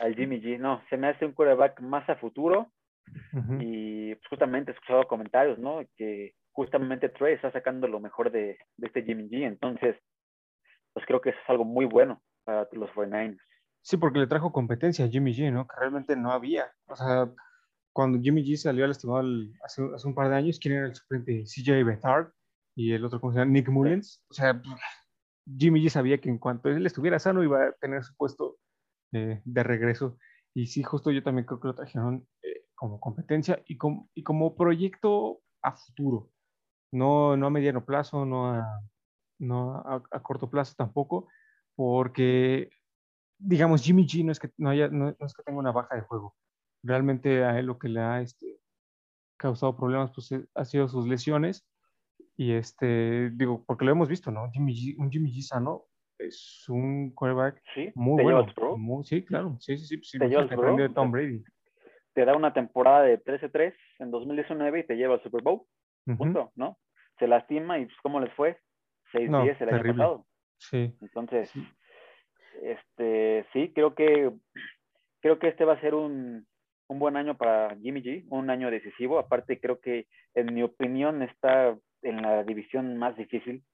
[0.00, 2.72] Al Jimmy G, no, se me hace un quarterback más a futuro
[3.60, 5.80] y pues, justamente he escuchado comentarios, ¿no?
[5.96, 9.46] Que justamente Trey está sacando lo mejor de, este Jimmy G.
[9.46, 9.94] Entonces,
[10.94, 13.38] pues creo que eso es algo muy bueno para los 49ers.
[13.82, 15.68] Sí, porque le trajo competencia a Jimmy G, ¿no?
[15.68, 16.72] Que realmente no había.
[16.86, 17.30] O sea,
[17.96, 19.24] cuando Jimmy G salió al estimado
[19.64, 21.44] hace, un par de años, ¿quién era el suplente?
[21.46, 22.28] CJ Bethard
[22.76, 23.52] y el otro, ¿cómo se llama?
[23.52, 24.22] Nick Mullens.
[24.28, 24.60] O sea,
[25.58, 28.58] Jimmy G sabía que en cuanto él estuviera sano iba a tener su puesto
[29.12, 30.18] eh, de regreso.
[30.54, 34.22] Y sí, justo yo también creo que lo trajeron eh, como competencia y como, y
[34.22, 36.30] como proyecto a futuro
[36.92, 38.82] no, no a mediano plazo, no a,
[39.38, 41.28] no a, corto plazo tampoco,
[41.74, 42.68] porque,
[43.38, 46.02] digamos, Jimmy G no es que, no, haya, no, es que tenga una baja de
[46.02, 46.34] juego.
[46.86, 48.46] Realmente a él lo que le ha este,
[49.36, 51.68] causado problemas pues, eh, ha sido sus lesiones.
[52.36, 54.50] Y este, digo, porque lo hemos visto, ¿no?
[54.52, 55.84] Jimmy un Jimmy G sano
[56.18, 58.46] es un quarterback Sí, muy te bueno.
[58.76, 59.56] muy- sí, claro.
[59.60, 60.00] Sí, sí, sí.
[60.02, 61.44] sí, Te de Tom sea, Brady.
[62.14, 65.62] te da una temporada de 13-3 en 2019 y te lleva al Super Bowl,
[66.16, 66.78] punto, ¿no?
[67.18, 68.58] Se lastima y pues, ¿cómo les fue?
[69.12, 69.92] 6-10 No, el año terrible.
[69.92, 70.26] pasado.
[70.58, 70.94] Sí.
[71.00, 71.66] Entonces, Sí.
[72.62, 74.32] este, sí, creo que
[75.20, 76.46] creo que este va a ser un,
[76.88, 79.18] un buen año para Jimmy G, un año decisivo.
[79.18, 83.64] Aparte, creo que, en mi opinión, está en la división más difícil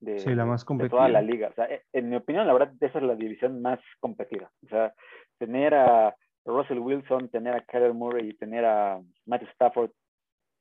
[0.00, 1.48] de, Sí, la más de toda la liga.
[1.48, 4.50] O sea, e- en mi opinión, la verdad, esa es la división más competida.
[4.64, 4.94] O sea,
[5.38, 9.90] tener a Russell Wilson, tener a Kyler Murray y tener a Matthew Stafford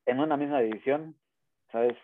[0.06, 1.16] en una misma división,
[1.72, 1.98] ¿sabes?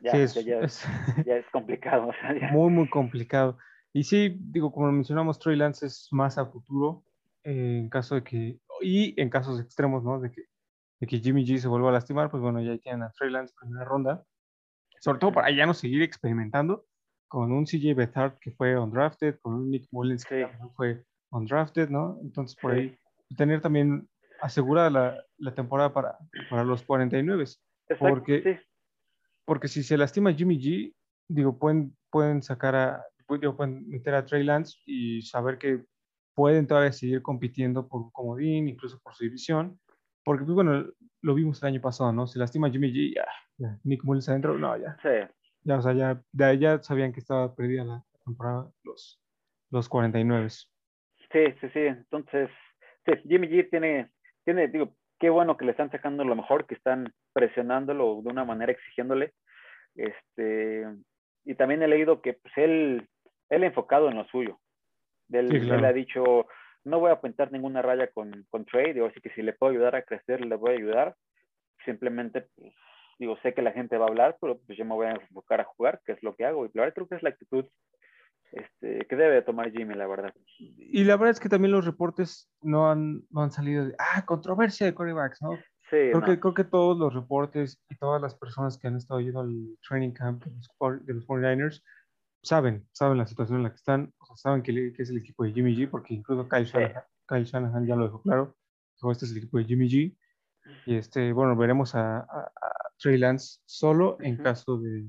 [0.00, 0.88] Ya, Sí, es, ya, es
[1.24, 2.08] ya es complicado.
[2.08, 3.58] O sea, ya- muy, muy complicado.
[3.92, 7.04] Y sí, digo, como mencionamos, Trey Lance es más a futuro
[7.44, 10.18] en caso de que, y en casos extremos, ¿no?
[10.20, 10.42] De que,
[11.00, 13.54] de que Jimmy G se vuelva a lastimar, pues bueno, ya tienen a Trey Lance
[13.58, 14.24] primera ronda.
[15.00, 16.86] Sobre todo para ya no seguir experimentando
[17.28, 20.50] con un CJ Beathard que fue undrafted, con un Nick Mullins que Sí.
[20.76, 22.18] fue undrafted, ¿no?
[22.22, 22.96] Entonces por ahí
[23.36, 24.08] tener también
[24.40, 27.42] asegurada la, la temporada para, para los 49.
[27.42, 28.66] Exacto, porque- sí.
[29.46, 30.94] Porque si se lastima Jimmy G,
[31.28, 35.84] digo, pueden, pueden sacar a, digo, pueden meter a Trey Lance y saber que
[36.34, 39.78] pueden todavía seguir compitiendo por un comodín, incluso por su división.
[40.24, 40.86] Porque, pues bueno,
[41.22, 42.26] lo vimos el año pasado, ¿no?
[42.26, 43.26] Se lastima Jimmy G, ya,
[43.58, 45.08] ya, Nick Mullins adentro, no, ya, Sí,
[45.62, 49.20] ya, o sea, ya, ahí ya sabían que estaba perdida la temporada los,
[49.70, 50.48] los 49.
[50.48, 50.68] sí,
[51.60, 51.80] sí, sí.
[51.80, 52.50] Entonces,
[53.06, 54.10] sí, Jimmy G tiene,
[54.44, 58.44] tiene, digo, qué bueno que le están sacando lo mejor, que están presionándolo de una
[58.44, 59.32] manera, exigiéndole.
[59.94, 60.86] Este,
[61.44, 63.08] y también he leído que pues, él,
[63.50, 64.58] él enfocado en lo suyo.
[65.30, 65.86] Él, Sí, él claro.
[65.86, 66.46] ha dicho,
[66.84, 69.72] no voy a pintar ninguna raya con, con trade, digo, así que si le puedo
[69.72, 71.16] ayudar a crecer, le voy a ayudar.
[71.84, 72.72] Simplemente, pues,
[73.18, 75.60] digo, sé que la gente va a hablar, pero pues yo me voy a enfocar
[75.60, 76.66] a jugar, que es lo que hago.
[76.66, 77.66] Y la verdad creo que es la actitud
[78.52, 80.32] este, que debe de tomar Jimmy, la verdad.
[80.58, 84.24] Y la verdad es que también los reportes no han, no han salido de, ah,
[84.24, 85.56] controversia de quarterbacks, ¿no?
[85.90, 86.26] Sí, Creo, no.
[86.26, 89.76] que, creo que todos los reportes y todas las personas que han estado yendo al
[89.86, 91.82] training camp de los, de los 49ers
[92.44, 95.44] saben, saben la situación en la que están, o sea, saben que, es el equipo
[95.44, 96.64] de Jimmy G, porque incluso Kyle.
[96.64, 98.56] Shanahan, Kyle Shanahan ya lo dejó claro,
[98.96, 100.16] dijo, este es el equipo de Jimmy G,
[100.86, 105.04] y este, bueno, veremos a, a- a Trey Lance solo en caso de,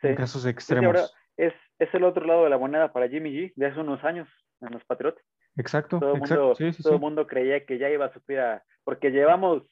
[0.00, 0.06] Sí.
[0.08, 0.86] en casos extremos.
[0.86, 4.02] ahora es, es el otro lado de la moneda para Jimmy G de hace unos
[4.02, 4.28] años
[4.62, 5.20] en los Patriots.
[5.56, 8.64] Exacto, Todo el mundo, sí, sí, todo mundo creía que ya iba a suplir a...
[8.84, 9.64] Porque llevamos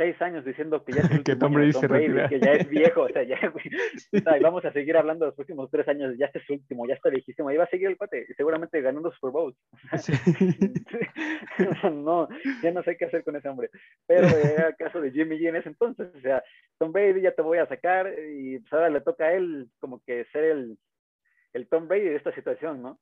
[0.00, 3.02] seis años diciendo que ya es el Que Tom Brady Tom que ya es viejo,
[3.02, 3.66] o sea, ya, güey.
[4.14, 6.54] O sea, y vamos a seguir hablando los últimos tres años, ya este es su
[6.54, 9.56] último, ya está viejísimo, ahí va a seguir el cuate, seguramente ganando Super Bowls.
[9.98, 10.12] Sí.
[11.92, 12.28] no,
[12.62, 13.68] ya no sé qué hacer con ese hombre.
[14.06, 16.08] Pero era el caso de Jimmy G en ese entonces.
[16.16, 16.42] O sea,
[16.78, 20.00] Tom Brady ya te voy a sacar y pues ahora le toca a él como
[20.06, 20.78] que ser el,
[21.52, 22.98] el Tom Brady de esta situación, ¿no?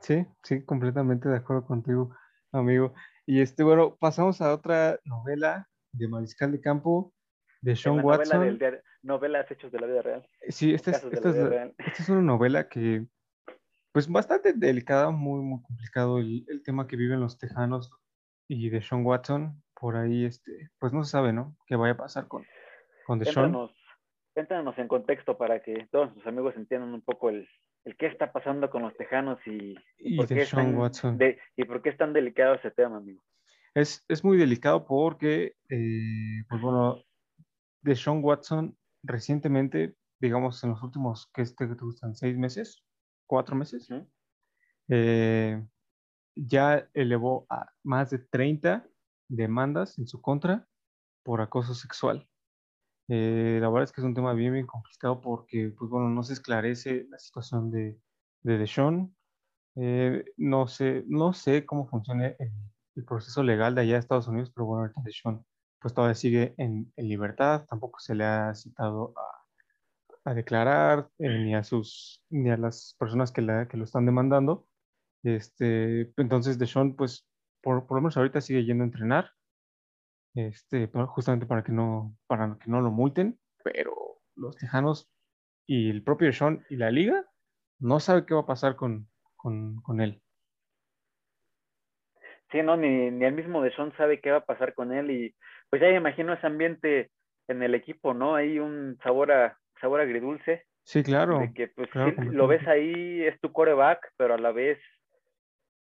[0.00, 2.16] Sí, sí, completamente de acuerdo contigo,
[2.50, 2.94] amigo.
[3.26, 7.12] Y este, bueno, pasamos a otra novela de Mariscal de Campo
[7.60, 8.40] de En Sean novela Watson.
[8.40, 10.28] del día- novelas hechos de la vida real.
[10.48, 11.74] Sí, esta es, de esta es vida la- real.
[11.78, 13.06] esta es una novela que,
[13.92, 17.90] pues, bastante delicada, muy, muy complicado el, el tema que viven los tejanos
[18.48, 19.62] y de Sean Watson.
[19.78, 21.56] Por ahí, este, pues no se sabe, ¿no?
[21.66, 22.44] ¿Qué vaya a pasar con,
[23.06, 23.46] con Deshaun?
[23.46, 23.70] Éntranos,
[24.34, 27.46] éntranos en contexto para que todos sus amigos entiendan un poco el,
[27.84, 30.76] el qué está pasando con los tejanos y, Y por qué de es Sean tan
[30.76, 31.18] Watson.
[31.18, 33.20] de- y por qué es tan delicado ese tema, amigo.
[33.74, 37.02] Es, es muy delicado porque, eh, pues bueno,
[37.82, 42.14] de Sean Watson recientemente, digamos en los últimos, que este que te gustan?
[42.14, 42.84] ¿Seis meses?
[43.26, 43.88] ¿Cuatro meses?
[44.88, 45.66] Eh,
[46.36, 48.88] ya elevó a más de 30
[49.28, 50.68] demandas en su contra
[51.24, 52.28] por acoso sexual.
[53.08, 56.22] Eh, la verdad es que es un tema bien, bien complicado porque, pues bueno, no
[56.22, 58.00] se esclarece la situación de,
[58.42, 59.16] de Deshaun.
[59.76, 62.52] Eh, no sé, no sé cómo funciona el,
[62.96, 65.44] el proceso legal de allá de Estados Unidos, pero bueno, ahorita Deshaun
[65.80, 69.12] pues todavía sigue en, libertad, tampoco se le ha citado
[70.24, 74.06] a, a declarar, eh, ni a sus, ni a las personas que, la- lo están
[74.06, 74.66] demandando.
[75.22, 77.28] Este, entonces Deshaun, pues,
[77.62, 79.30] por, por lo menos ahorita sigue yendo a entrenar,
[80.34, 83.94] este, justamente para que no, para que no lo multen, pero
[84.36, 85.10] los Tejanos
[85.66, 87.26] y el propio Deshaun y la liga
[87.78, 90.23] no sabe qué va a pasar con, con, con él.
[92.54, 95.34] Sí, no, ni, ni el mismo Deshaun sabe qué va a pasar con él y
[95.70, 97.10] pues ya me imagino ese ambiente
[97.48, 98.36] en el equipo, ¿no?
[98.36, 101.40] Hay un sabor a sabor agridulce Sí, claro.
[101.40, 104.78] de que pues claro, sí, lo ves ahí, es tu coreback, pero a la vez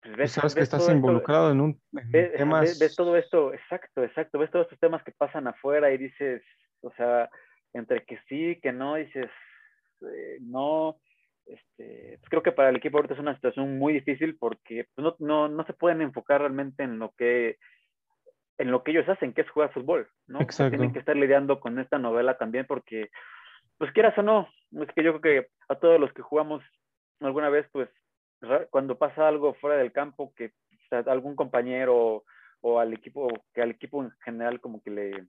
[0.02, 2.62] pues, ves, sabes que estás esto- involucrado en un en ves, ajá, temas.
[2.64, 6.42] ves- ves todo esto, exacto, exacto, ves todos estos temas que pasan afuera y dices,
[6.82, 7.30] o sea,
[7.74, 9.30] entre que sí, que no, dices,
[10.02, 10.98] eh, no,
[11.46, 15.04] este, pues creo que para el equipo ahorita es una situación muy difícil porque pues,
[15.04, 17.58] no, no, no se pueden enfocar realmente en lo que
[18.58, 20.40] en lo que ellos hacen, que es jugar fútbol, ¿no?
[20.40, 23.10] tienen que estar lidiando con esta novela también porque,
[23.78, 26.64] pues quieras o no, es que yo creo que a todos los que jugamos
[27.20, 27.90] alguna vez, pues
[28.70, 30.54] cuando pasa algo fuera del campo, que
[31.06, 32.24] algún compañero
[32.62, 35.28] o al equipo, que al equipo en general como que le...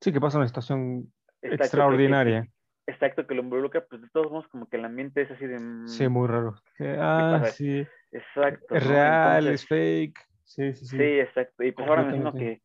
[0.00, 2.48] Sí, que pasa una situación extraordinaria.
[2.88, 5.58] Exacto, que lo involucra, pues de todos modos como que el ambiente es así de...
[5.86, 6.56] Sí, muy raro.
[6.80, 7.86] Ah, sí.
[8.10, 8.74] Exacto.
[8.74, 10.18] Es real, es fake.
[10.44, 10.96] Sí, sí, sí.
[10.96, 11.62] Sí, exacto.
[11.62, 12.62] Y pues ahora mismo que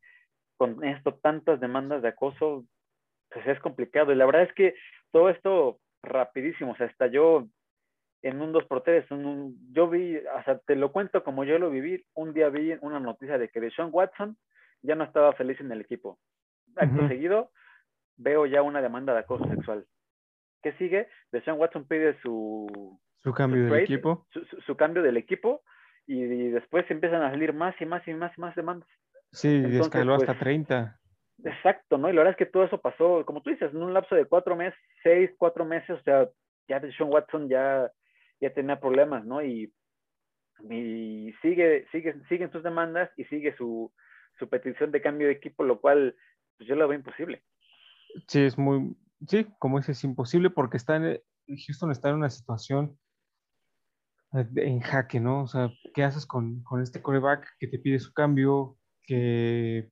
[0.56, 2.64] con esto tantas demandas de acoso,
[3.30, 4.12] pues es complicado.
[4.12, 4.74] Y la verdad es que
[5.12, 7.46] todo esto rapidísimo, o sea, estalló
[8.22, 9.04] en un 2 por 3
[9.72, 12.98] yo vi, o sea, te lo cuento como yo lo viví, un día vi una
[12.98, 14.38] noticia de que Deshaun Watson
[14.80, 16.18] ya no estaba feliz en el equipo.
[16.76, 17.52] Acto seguido,
[18.16, 19.86] veo ya una demanda de acoso sexual.
[20.64, 21.08] ¿Qué sigue?
[21.30, 22.98] Deshaun Watson pide su...
[23.22, 24.26] Su cambio del equipo.
[24.66, 25.62] Su, cambio del equipo
[26.06, 28.88] y, después empiezan a salir más y más y más y más demandas.
[29.30, 30.98] Sí, Entonces, escaló hasta 30.
[31.42, 32.08] Pues, exacto, ¿no?
[32.08, 34.24] Y la verdad es que todo eso pasó, como tú dices, en un lapso de
[34.24, 36.28] cuatro meses, seis, cuatro meses, o sea,
[36.66, 37.90] ya Deshaun Watson ya
[38.40, 39.42] ya tenía problemas, ¿no?
[39.42, 39.72] Y,
[40.70, 43.92] y sigue, sigue, siguen sus demandas y sigue su,
[44.38, 46.14] su petición de cambio de equipo, lo cual
[46.56, 47.42] pues yo lo veo imposible.
[48.28, 48.94] Sí, es muy,
[49.28, 51.20] sí, como dices, es imposible porque está en,
[51.66, 52.98] Houston está en una situación
[54.32, 55.42] eh, en jaque, ¿no?
[55.42, 59.90] O sea, ¿qué haces con, con este coreback que te pide su cambio, que,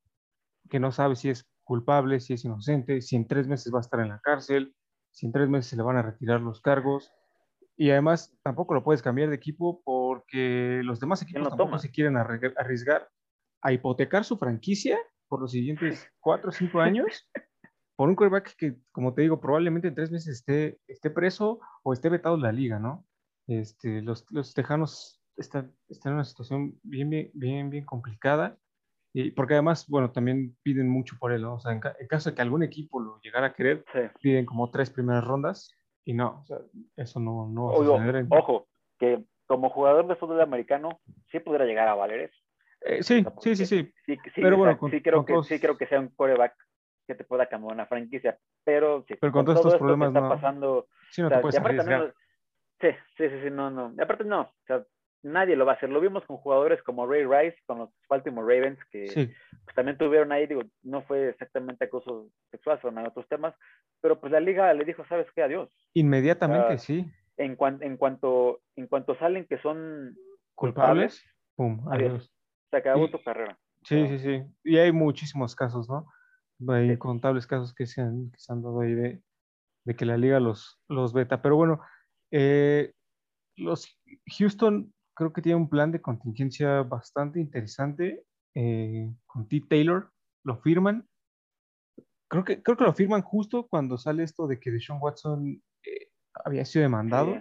[0.70, 3.82] que no sabe si es culpable, si es inocente, si en tres meses va a
[3.82, 4.74] estar en la cárcel,
[5.10, 7.12] si en tres meses se le van a retirar los cargos?
[7.76, 12.16] Y además tampoco lo puedes cambiar de equipo porque los demás equipos tampoco se quieren
[12.16, 13.08] arriesgar
[13.62, 17.30] a hipotecar su franquicia por los siguientes cuatro o cinco años
[17.96, 21.92] por un quarterback que, como te digo, probablemente en tres meses esté, esté preso o
[21.92, 23.04] esté vetado en la liga, ¿no?
[23.46, 28.56] Este, los, los tejanos están, están en una situación bien, bien, bien, bien complicada.
[29.14, 31.54] Y porque además, bueno, también piden mucho por él, ¿no?
[31.54, 33.84] O sea, en, caso de que algún equipo lo llegara a querer,
[34.20, 35.70] piden como tres primeras rondas
[36.04, 36.58] y no, o sea,
[36.96, 38.26] eso no, no va a suceder.
[38.30, 41.00] Ojo, que como jugador de fútbol americano
[41.30, 42.38] sí podría llegar a valer eso.
[42.80, 44.16] Eh, sí, sí, sí, sí, sí.
[44.34, 46.54] Pero bueno, sí, creo que, sí creo que sea un coreback
[47.06, 50.28] que te pueda cambiar una franquicia, pero, sí, pero con, todos estos problemas que está
[50.28, 50.88] pasando...
[51.10, 51.56] Sí, no te puedes
[52.80, 53.94] sí, sí, sí, sí, no, no.
[53.96, 54.84] Y aparte no, o sea,
[55.22, 55.88] nadie lo va a hacer.
[55.88, 60.32] Lo vimos con jugadores como Ray Rice, con los Baltimore Ravens, que pues, también tuvieron
[60.32, 63.54] ahí, digo, no fue exactamente acoso sexual, fueron otros temas,
[64.00, 65.42] pero pues la liga le dijo, ¿sabes qué?
[65.42, 65.70] Adiós.
[65.94, 67.10] Inmediatamente, sí.
[67.36, 70.14] En, en, cuanto, en cuanto salen que son
[70.54, 71.24] culpables,
[71.56, 72.30] pum, adiós.
[72.70, 73.58] Se acabó tu carrera.
[73.84, 74.42] Sí, sí, sí.
[74.64, 76.06] Y hay muchísimos casos, ¿no?
[76.68, 79.22] Hay incontables casos que se han, que se han dado ahí de,
[79.84, 81.42] de, que la liga los, los veta.
[81.42, 81.80] Pero bueno,
[82.30, 82.92] eh,
[83.56, 83.98] los
[84.38, 89.62] Houston creo que tiene un plan de contingencia bastante interesante eh, con T.
[89.68, 90.10] Taylor.
[90.44, 91.08] Lo firman.
[92.28, 96.08] Creo que, creo que lo firman justo cuando sale esto de que Deshaun Watson eh,
[96.44, 97.34] había sido demandado.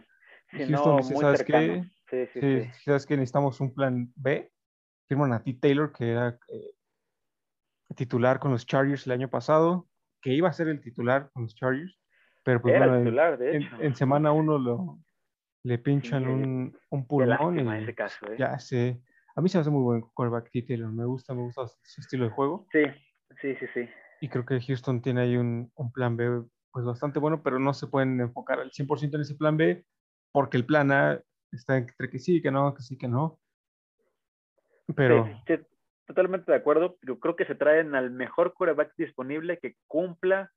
[0.52, 0.66] Sí.
[0.66, 1.84] Houston ¿sabes qué?
[2.10, 4.52] Sí, ¿Sabes que necesitamos un plan B?
[5.08, 5.54] Firman a T.
[5.54, 6.38] Taylor, que era
[7.96, 9.88] titular con los Chargers el año pasado,
[10.22, 12.00] que iba a ser el titular con los Chargers,
[12.44, 15.00] pero pues bueno, en, en, semana uno lo,
[15.64, 17.60] le pinchan un, un, pulmón.
[17.60, 18.36] y ese caso, ¿eh?
[18.38, 19.02] Ya sé.
[19.36, 20.92] A mí se me hace muy buen quarterback Taylor.
[20.92, 22.68] Me gusta, me gusta su estilo de juego.
[22.72, 22.84] Sí,
[23.42, 23.90] sí, sí, sí.
[24.22, 27.74] Y creo que Houston tiene ahí un, un plan B pues bastante bueno, pero no
[27.74, 29.86] se pueden enfocar al 100% en ese plan B
[30.32, 33.40] porque el plan A está entre que sí, que no, que sí, que no.
[34.96, 35.26] Pero...
[35.46, 35.54] Sí,
[36.14, 36.98] totalmente de acuerdo.
[37.02, 40.52] Yo creo que se traen al mejor quarterback disponible que cumpla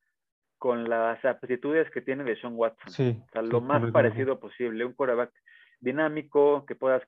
[0.59, 2.91] con las aptitudes que tiene de Sean Watson.
[2.91, 4.85] Sí, o sea, lo más parecido posible.
[4.85, 5.33] Un quarterback
[5.81, 7.03] dinámico, que puedas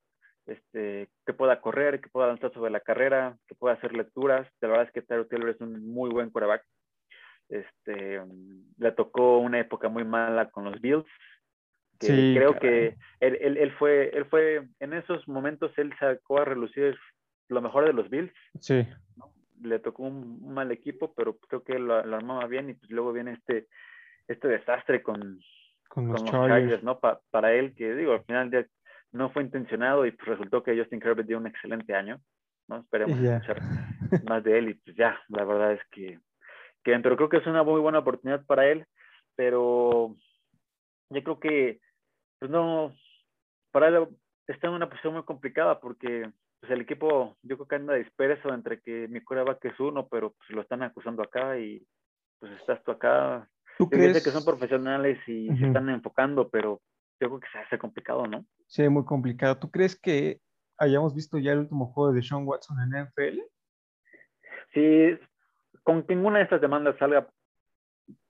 [0.47, 4.47] este, que pueda correr, que pueda lanzar sobre la carrera, que pueda hacer lecturas.
[4.61, 6.65] La verdad es que Tyler Taylor es un muy buen quarterback.
[7.49, 8.21] Este,
[8.79, 11.07] le tocó una época muy mala con los Bills.
[11.99, 16.39] Que sí, creo que él, él, él, fue, él fue, en esos momentos, él sacó
[16.39, 16.97] a relucir
[17.49, 18.33] lo mejor de los Bills.
[18.61, 18.87] Sí
[19.63, 23.33] le tocó un, mal equipo, pero creo que lo, armaba bien y pues luego viene
[23.33, 23.69] este,
[24.29, 25.41] este desastre con,
[25.89, 26.99] con los, Chargers, ¿no?
[26.99, 28.69] para él, que digo, al final
[29.13, 32.21] no fue intencionado y pues resultó que Justin Herbert dio un excelente año,
[32.69, 32.79] ¿no?
[32.79, 33.63] Esperemos escuchar
[34.25, 36.19] más de él y pues ya, la verdad es que,
[36.83, 38.87] que, pero creo que es una muy buena oportunidad para él,
[39.35, 40.15] pero
[41.11, 41.81] yo creo que,
[42.39, 42.95] pues no,
[43.71, 44.09] para él
[44.47, 48.53] está en una posición muy complicada porque pues el equipo yo creo que anda disperso
[48.53, 51.87] entre que mi que es uno, pero pues lo están acusando acá y
[52.39, 53.49] pues estás tú acá.
[53.79, 54.25] ¿Tú crees?
[54.25, 56.81] que son profesionales y se están enfocando, pero
[57.21, 58.47] yo creo que se hace complicado, ¿no?
[58.67, 59.59] Sí, muy complicado.
[59.59, 60.41] ¿Tú crees que
[60.79, 63.41] hayamos visto ya el último juego de Sean Watson en NFL?
[64.73, 65.19] Sí,
[65.83, 67.29] con ninguna de estas demandas salga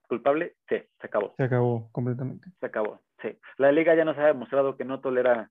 [0.08, 1.34] culpable, sí, se acabó.
[1.36, 2.50] Se acabó completamente.
[2.60, 3.38] Se acabó, sí.
[3.56, 5.50] La liga ya nos ha demostrado que no tolera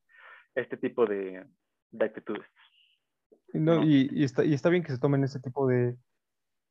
[0.56, 1.46] este tipo de,
[1.92, 2.46] de actitudes.
[3.60, 5.98] No, Y, y, está, y está bien que se tomen ese tipo de,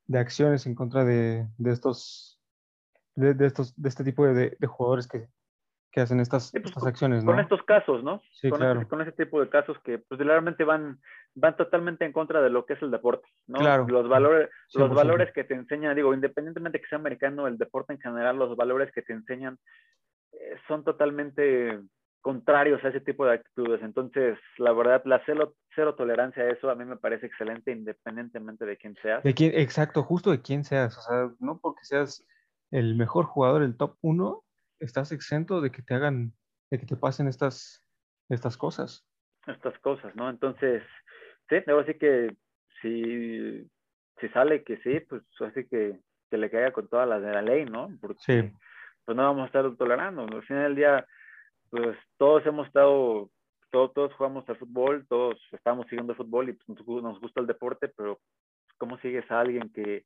[0.07, 2.39] de acciones en contra de, de estos,
[3.15, 5.29] de, de, estos, de este tipo de, jugadores que,
[5.91, 7.33] que hacen estas, Sí, pues, estas acciones, ¿no?
[7.33, 8.21] Con estos casos, ¿no?
[8.33, 8.81] Sí, con, claro.
[8.81, 11.01] este, con ese tipo de casos que pues realmente van,
[11.35, 13.61] van totalmente en contra de lo que es el deporte, ¿no?
[13.61, 13.87] Claro.
[13.89, 14.95] Los valores, los 100%.
[14.95, 18.93] valores que te enseñan, digo, independientemente que sea americano, el deporte en general, los valores
[18.93, 19.59] que te enseñan
[20.33, 21.81] eh, son totalmente
[22.25, 23.83] contrarios a ese tipo de actitudes.
[23.83, 28.65] Entonces, la verdad, la cero, cero tolerancia a eso a mí me parece excelente independientemente
[28.65, 29.23] de quién seas.
[29.23, 30.97] De quién, exacto, justo de quién seas.
[30.97, 32.27] O sea, no porque seas
[32.71, 34.43] el mejor jugador, el top uno,
[34.81, 36.33] estás exento de que te hagan,
[36.71, 37.87] de que te pasen estas,
[38.31, 39.07] estas cosas.
[39.47, 40.31] estas cosas, ¿no?
[40.31, 40.83] Entonces,
[41.51, 42.35] sí, debo decir que
[42.81, 43.71] si,
[44.19, 47.43] si sale que sí, pues así que, que le caiga con todas las de la
[47.43, 47.91] ley, ¿no?
[48.01, 48.51] Porque Sí.
[49.05, 50.23] pues no vamos a estar tolerando.
[50.23, 51.07] Al final del día,
[51.75, 53.31] pues todos hemos estado,
[53.73, 57.21] todos, todos jugamos al fútbol, todos estamos siguiendo el fútbol y pues, nos, gu- nos
[57.21, 58.21] gusta el deporte, pero
[58.79, 60.05] ¿cómo sigues a alguien que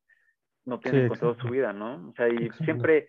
[0.64, 2.08] no tiene Sí, control su vida, ¿no?
[2.08, 2.64] O sea, y Exacto.
[2.64, 3.08] siempre,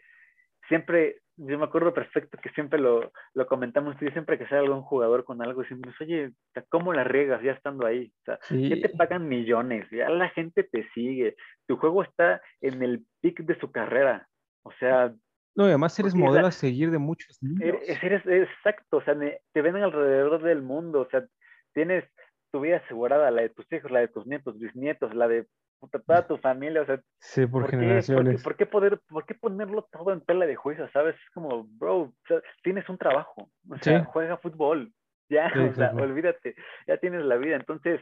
[0.67, 4.62] siempre, yo me acuerdo perfecto que siempre lo, lo comentamos tú y siempre que sale
[4.67, 6.34] algún jugador con algo, decimos, oye,
[6.67, 8.12] ¿cómo la riegas ya estando ahí?
[8.22, 8.69] O sea, Sí.
[8.69, 13.39] ya te pagan millones, ya la gente te sigue, tu juego está en el pic
[13.41, 14.28] de su carrera,
[14.63, 15.13] o sea,
[15.56, 17.62] No, y además eres Porque, o sea, modelo a seguir de muchos niños.
[17.62, 21.26] eres, eres- exacto, o sea, te ven alrededor del mundo, o sea,
[21.74, 22.06] tienes
[22.52, 25.48] tu vida asegurada, la de tus hijos, la de tus nietos, bisnietos, la de
[25.80, 28.44] puta, toda tu familia, o sea, Sí, por, ¿por qué, por, qué, generaciones.
[28.44, 31.16] por qué poder, por qué ponerlo todo en tela de juicio, sabes?
[31.16, 34.06] Es como, bro, o sea, tienes un trabajo, o sea, Sí.
[34.12, 34.92] juega fútbol,
[35.30, 36.56] ya, Sí, o sea, olvídate,
[36.88, 38.02] ya tienes la vida, entonces,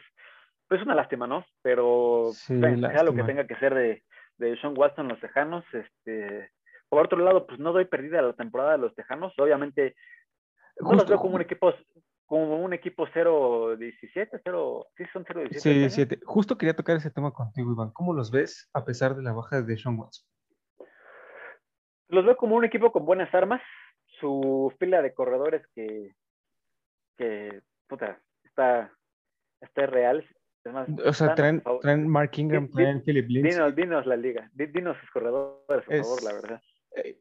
[0.68, 1.46] pues es una lástima, ¿no?
[1.62, 4.04] Pero, bueno, sea lo que tenga que ser de,
[4.38, 6.52] de Sean Watson, los Tejanos, este,
[6.89, 9.95] por otro lado, pues no doy perdida la temporada de los Tejanos, obviamente,
[10.80, 11.73] no los veo como un equipo,
[12.26, 15.50] como un equipo 0-17, 0, sí son 0-17.
[15.50, 15.89] Sí, este año.
[15.89, 16.19] siete.
[16.26, 17.91] Justo quería tocar ese tema contigo, Iván.
[17.91, 20.26] ¿Cómo los ves a pesar de la baja de Sean Watson?
[22.10, 23.62] Los veo como un equipo con buenas armas.
[24.19, 26.15] Su fila de corredores que,
[27.17, 28.91] que puta, está,
[29.62, 30.26] está real.
[30.63, 33.52] Es más, O sea, traen, traen Mark Ingram, traen Philip Lindsay.
[33.54, 34.50] Dinos, dinos la liga.
[34.54, 36.62] Di- Dinos sus corredores, por Es- favor, la verdad.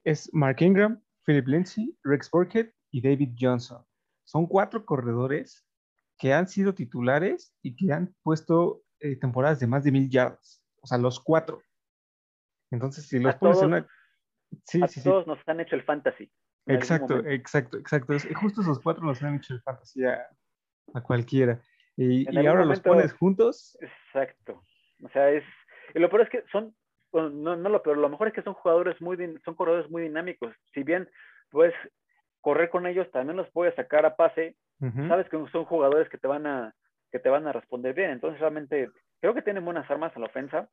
[0.04, 3.84] Es Mark Ingram, Philip Lindsay, Rex Burkhead y David Johnson.
[4.24, 5.66] Son cuatro corredores
[6.18, 10.62] que han sido titulares y que han puesto eh, temporadas de más de mil yardas.
[10.80, 11.62] O sea, los cuatro.
[12.70, 13.88] Entonces, si los A pones en todos- una...
[14.64, 15.08] Sí, a sí, sí.
[15.08, 16.32] todos nos han hecho el fantasy.
[16.66, 18.12] en Exacto, exacto, exacto.
[18.14, 20.24] Es- justo esos cuatro nos han hecho el fantasía
[20.94, 21.60] a cualquiera.
[21.96, 23.76] Y, En y ahora momento- los pones juntos.
[23.80, 24.62] Exacto.
[25.02, 25.44] O sea, es.
[25.94, 26.74] Lo peor es que son.
[27.16, 29.16] Bueno, no, no lo peor, lo mejor es que son jugadores muy.
[29.42, 30.54] Son corredores muy dinámicos.
[30.74, 31.08] Si bien
[31.50, 31.74] puedes
[32.42, 34.54] correr con ellos, también los puedes sacar a pase.
[35.08, 36.74] Sabes que son jugadores que te van a.
[37.10, 38.10] Que te van a responder bien.
[38.10, 38.90] Entonces, realmente.
[39.20, 40.68] Creo que tienen buenas armas en la ofensa.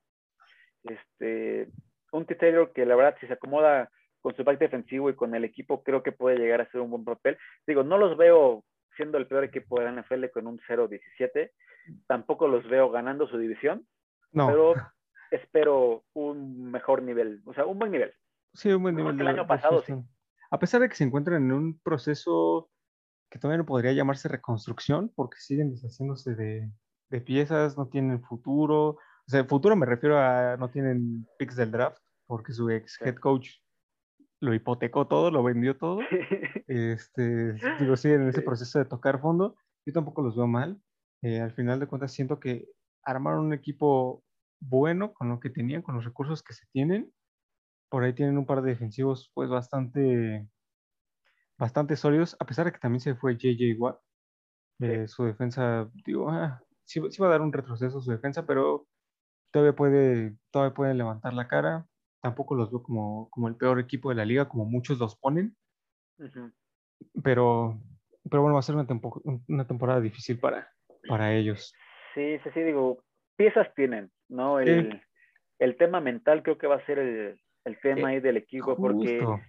[0.84, 1.70] Este.
[2.12, 2.36] Un T.
[2.36, 5.82] Taylor que la verdad, si se acomoda con su back defensivo y con el equipo,
[5.82, 7.38] creo que puede llegar a ser un buen papel.
[7.66, 8.66] Digo, no los veo
[8.98, 11.52] siendo el peor equipo de la NFL con un 0-17.
[12.06, 13.88] Tampoco los veo ganando su división,
[14.34, 14.76] No, pero
[15.34, 18.14] espero un mejor nivel, o sea, un buen nivel.
[18.54, 19.84] sí, un buen nivel el año pasado.
[20.52, 22.70] A pesar de que se encuentran en un proceso
[23.32, 26.70] que todavía no podría llamarse reconstrucción, porque siguen deshaciéndose de,
[27.10, 28.90] de piezas, no tienen futuro.
[28.90, 33.16] O sea, futuro me refiero a no tienen picks del draft, porque su ex head
[33.16, 33.50] coach
[34.40, 36.00] lo hipotecó todo, lo vendió todo.
[36.66, 40.82] Este, digo, sí, en ese proceso de tocar fondo, yo tampoco los veo mal.
[41.22, 42.68] Eh, al final de cuentas, siento que
[43.04, 44.23] armaron un equipo
[44.68, 47.12] bueno con lo que tenían, con los recursos que se tienen.
[47.90, 50.48] Por ahí tienen un par de defensivos, pues, bastante,
[51.58, 54.00] bastante sólidos, a pesar de que también se fue JJ Watt.
[54.80, 58.88] Eh, su defensa, digo, ah, sí, sí va a dar un retroceso su defensa, pero
[59.52, 61.86] todavía puede, todavía pueden levantar la cara.
[62.22, 65.56] Tampoco los veo como, como el peor equipo de la liga, como muchos los ponen
[66.18, 66.52] Ujú.
[67.24, 67.80] pero,
[68.30, 70.72] pero bueno, va a ser una, tempo- una temporada difícil para,
[71.08, 71.74] para ellos.
[72.16, 73.04] Sí, sí, sí, digo,
[73.36, 74.60] piezas tienen, ¿no?
[74.60, 75.02] El,
[75.60, 79.20] el tema mental creo que va a ser el, el tema ahí del equipo, porque,
[79.20, 79.40] Justo,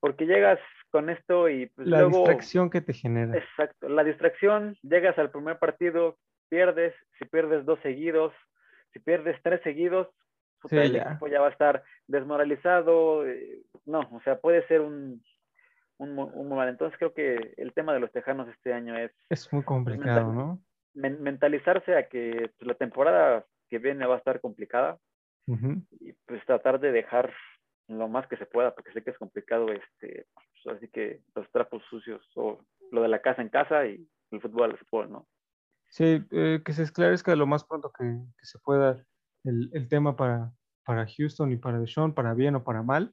[0.00, 0.58] porque llegas
[0.90, 2.18] con esto y pues, la luego...
[2.18, 3.36] distracción que te genera.
[3.36, 6.16] Exacto, la distracción, llegas al primer partido,
[6.48, 8.32] pierdes, si pierdes dos seguidos,
[8.92, 10.08] si pierdes tres seguidos,
[10.66, 11.02] Sí, el ya.
[11.02, 15.22] equipo ya va a estar desmoralizado, eh, no, o sea, puede ser un,
[15.98, 16.70] un, un mal.
[16.70, 19.12] Entonces creo que el tema de los Tejanos este año es...
[19.28, 20.58] Es muy complicado, ¿no?
[20.94, 23.44] mentalizarse a que pues, la temporada
[23.74, 24.98] que viene va a estar complicada
[26.00, 27.34] y pues tratar de dejar
[27.88, 31.50] lo más que se pueda, porque sé que es complicado, este, pues, así que los
[31.50, 35.28] trapos sucios o lo de la casa en casa y el fútbol al fútbol, ¿no?
[35.90, 39.04] Sí, eh, que se esclarezca lo más pronto que, que se pueda
[39.44, 40.52] el, el, tema para,
[40.84, 43.12] para Houston y para Deshaun, para bien o para mal.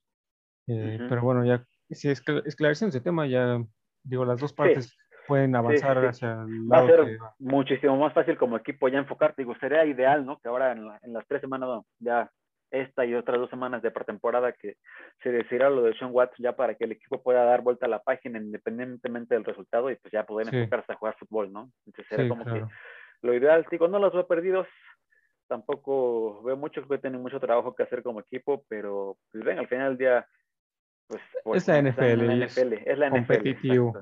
[0.67, 3.61] Eh, Pero bueno, ya si esclarecen ese tema, ya
[4.03, 4.95] digo, las dos partes
[5.27, 9.41] pueden avanzar hacia el lado Va a ser muchísimo más fácil como equipo ya enfocarte.
[9.41, 10.39] Digo, sería ideal, ¿no?
[10.39, 12.29] Que ahora en, en las tres semanas ya
[12.71, 14.77] esta y otras dos semanas de pretemporada que
[15.21, 17.89] se decidirá lo de Sean Watts ya para que el equipo pueda dar vuelta a
[17.89, 21.69] la página independientemente del resultado y pues ya poder enfocarse a jugar fútbol, ¿no?
[21.85, 22.63] Entonces sería como que
[23.21, 24.67] lo ideal, digo, no los veo perdidos,
[25.47, 29.67] tampoco veo mucho que tienen mucho trabajo que hacer como equipo, pero pues ven, al
[29.67, 30.27] final del día
[31.43, 33.93] pues, es la NFL, es, es la competitivo.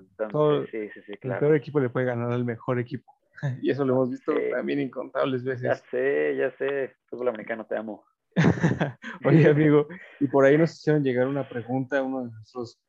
[0.72, 1.36] sí, sí, sí, claro.
[1.36, 3.12] El peor equipo le puede ganar al mejor equipo.
[3.62, 5.62] y eso lo hemos visto también incontables veces.
[5.62, 6.95] Ya sé, ya sé.
[7.07, 8.03] Fútbol americano, te amo.
[9.26, 9.88] Oye, amigo,
[10.20, 12.82] y por ahí nos hicieron llegar una pregunta, uno de nuestros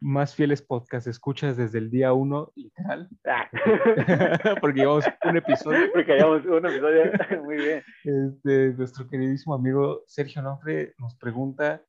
[0.00, 3.08] más fieles podcast escuchas desde el día uno, literal.
[3.26, 3.50] Ah.
[4.60, 5.90] Porque llevamos un episodio.
[5.92, 7.02] Porque llevamos un episodio,
[7.42, 7.82] muy bien.
[8.04, 11.82] Este, nuestro queridísimo amigo Sergio Nofre nos pregunta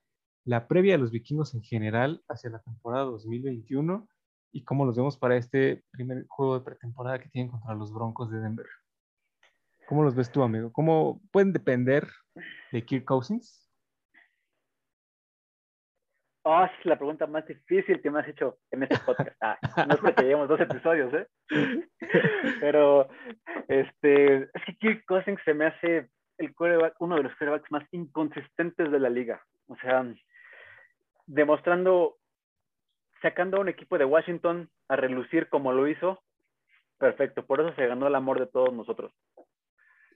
[0.49, 4.07] la previa de los vikingos en general hacia la temporada 2021
[4.51, 8.31] y cómo los vemos para este primer juego de pretemporada que tienen contra los Broncos
[8.31, 8.65] de Denver.
[9.87, 10.73] ¿Cómo los ves tú, amigo?
[10.73, 12.07] ¿Cómo pueden depender
[12.71, 13.71] de Kirk Cousins?
[16.41, 19.37] Oh, es la pregunta más difícil que me has hecho en este podcast.
[19.41, 21.27] Ah, no es que lleguemos dos episodios, ¿eh?
[22.59, 23.07] Pero,
[23.67, 26.55] este, es que Kirk Cousins se me hace el
[26.99, 29.43] uno de los quarterbacks más inconsistentes de la liga.
[29.67, 30.03] O sea,
[31.29, 32.17] demostrando,
[33.21, 36.21] sacando a un equipo de Washington a relucir como lo hizo,
[36.97, 37.45] perfecto.
[37.45, 39.11] Por eso se ganó el amor de todos nosotros.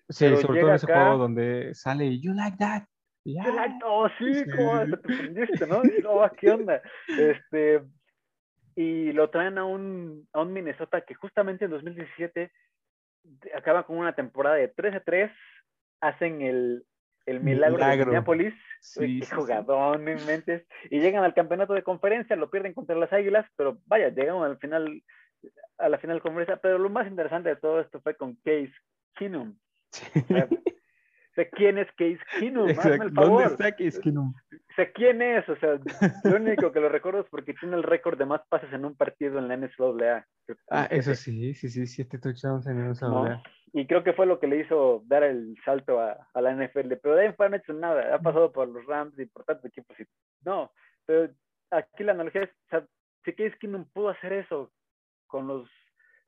[0.09, 2.84] Sí, sobre todo en ese juego donde sale You like that.
[3.24, 3.45] Yeah.
[3.45, 5.82] You like, oh, sí, como te prendiste, ¿no?
[6.09, 6.82] oh, ¿qué onda?
[7.07, 7.82] Este,
[8.76, 12.51] y lo traen a un, a un Minnesota que justamente en 2017
[13.55, 15.32] acaba con una temporada de 13-3,
[16.01, 16.84] hacen el,
[17.26, 20.26] el milagro, de Minneapolis, sí, qué jugador, sí.
[20.26, 24.43] mentes, y llegan al campeonato de conferencia, lo pierden contra las Águilas, pero vaya, llegan
[24.43, 25.03] al final,
[25.78, 28.74] a la final de conferencia, pero lo más interesante de todo esto fue con Case
[29.15, 29.55] Keenum,
[31.34, 32.69] o sea, ¿quién es Case Keenum?
[32.78, 33.41] Hazme el favor.
[33.41, 34.34] ¿Dónde está Case Keenum?
[34.74, 35.47] O sea, ¿quién es?
[35.47, 35.80] O sea,
[36.24, 38.95] lo único que lo recuerdo es porque tiene el récord de más pases en un
[38.95, 40.26] partido en la NCAA.
[40.71, 43.07] Ah, eso sí, sí, sí, siete touchdowns en NCAA.
[43.07, 46.55] No, y creo que fue lo que le hizo dar el salto a, a la
[46.55, 46.93] NFL.
[47.03, 48.15] Pero de ahí no ha hecho nada.
[48.15, 49.99] Ha pasado por los Rams y por tantos equipos.
[49.99, 50.07] Y,
[50.43, 50.71] no,
[51.05, 51.32] pero
[51.69, 52.88] aquí la analogía es, o sea,
[53.26, 54.71] si Case Keenum pudo hacer eso
[55.28, 55.69] con los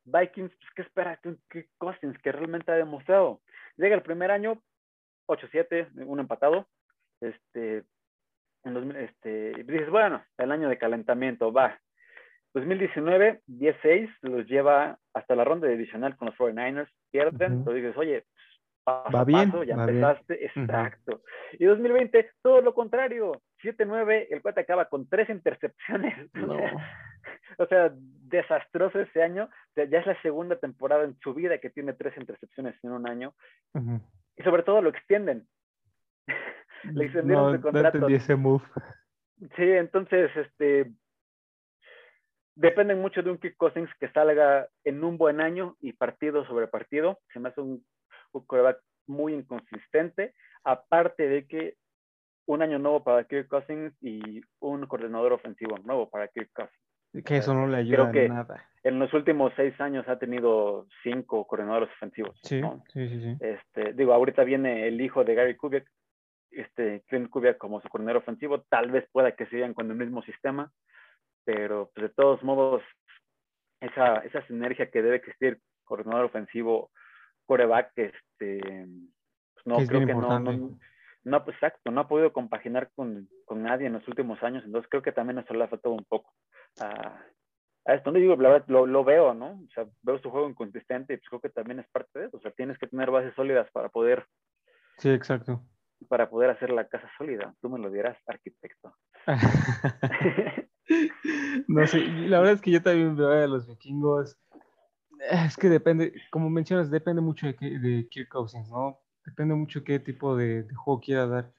[0.03, 1.19] Vikings, pues ¿qué esperas?
[1.49, 3.41] ¿Qué Cousins que realmente ha demostrado?
[3.77, 4.61] Llega el primer año,
[5.27, 6.67] 8-7, un empatado.
[7.21, 7.83] Este,
[8.65, 11.79] en 2000, este, dices, bueno, el año de calentamiento va.
[12.53, 17.57] 2019, 10-6, los lleva hasta la ronda divisional con los 49ers, pierden, uh -huh.
[17.59, 18.23] entonces dices, oye,
[18.83, 20.51] paso va bien, paso, ya va empezaste, bien.
[20.55, 21.15] exacto.
[21.15, 21.57] Uh -huh.
[21.59, 26.33] Y 2020, todo lo contrario, 7-9, el cuate acaba con tres intercepciones.
[26.33, 26.57] No.
[27.57, 29.45] o sea, desastroso ese año.
[29.45, 32.91] O sea, ya es la segunda temporada en su vida que tiene tres intercepciones en
[32.91, 33.33] un año.
[33.73, 34.01] Uh -huh.
[34.37, 35.47] Y sobre todo lo extienden.
[36.93, 37.99] Le extendieron no, su contrato.
[37.99, 38.63] No ese move.
[39.55, 40.91] Sí, entonces, este,
[42.55, 46.67] dependen mucho de un Kirk Cousins que salga en un buen año y partido sobre
[46.67, 47.19] partido.
[47.33, 47.85] Se me hace un,
[48.31, 50.33] un coreback muy inconsistente,
[50.63, 51.75] aparte de que
[52.47, 57.25] un año nuevo para Kirk Cousins y un coordinador ofensivo nuevo para Kirk Cousins.
[57.25, 58.69] Que eso no le ayuda Creo que nada.
[58.83, 62.37] En los últimos seis años ha tenido cinco coordinadores ofensivos.
[62.43, 62.83] Sí, ¿no?
[62.89, 63.37] sí, sí, sí.
[63.39, 65.89] Este, digo, ahorita viene el hijo de Gary Kubiak,
[66.55, 68.61] este, Clint Kubiak como su coordinador ofensivo.
[68.61, 70.71] Tal vez pueda que sigan con el mismo sistema,
[71.43, 72.81] pero pues, de todos modos,
[73.81, 76.91] esa, esa sinergia que debe existir coordinador ofensivo,
[77.45, 78.59] coreback, este,
[79.53, 80.79] pues no, es creo que no, no,
[81.23, 84.89] no, pues exacto, no ha podido compaginar con, con, nadie en los últimos años, entonces
[84.89, 86.33] creo que también eso le ha faltado un poco
[86.79, 87.21] a,
[87.85, 88.11] a esto.
[88.11, 89.61] No digo, la verdad, lo, lo, veo, ¿no?
[89.63, 92.37] O sea, veo su juego inconsistente y pues creo que también es parte de eso,
[92.37, 94.25] o sea, tienes que tener bases sólidas para poder.
[94.97, 95.61] Sí, exacto.
[96.07, 97.53] Para poder hacer la casa sólida.
[97.61, 98.95] Tú me lo dirás, arquitecto.
[101.67, 104.37] no sé, la verdad es que yo también veo a los vikingos.
[105.29, 108.99] Es que depende, como mencionas, depende mucho de, de Kirk Cousins, ¿no?
[109.25, 111.51] Depende mucho qué tipo de, de, juego quiera dar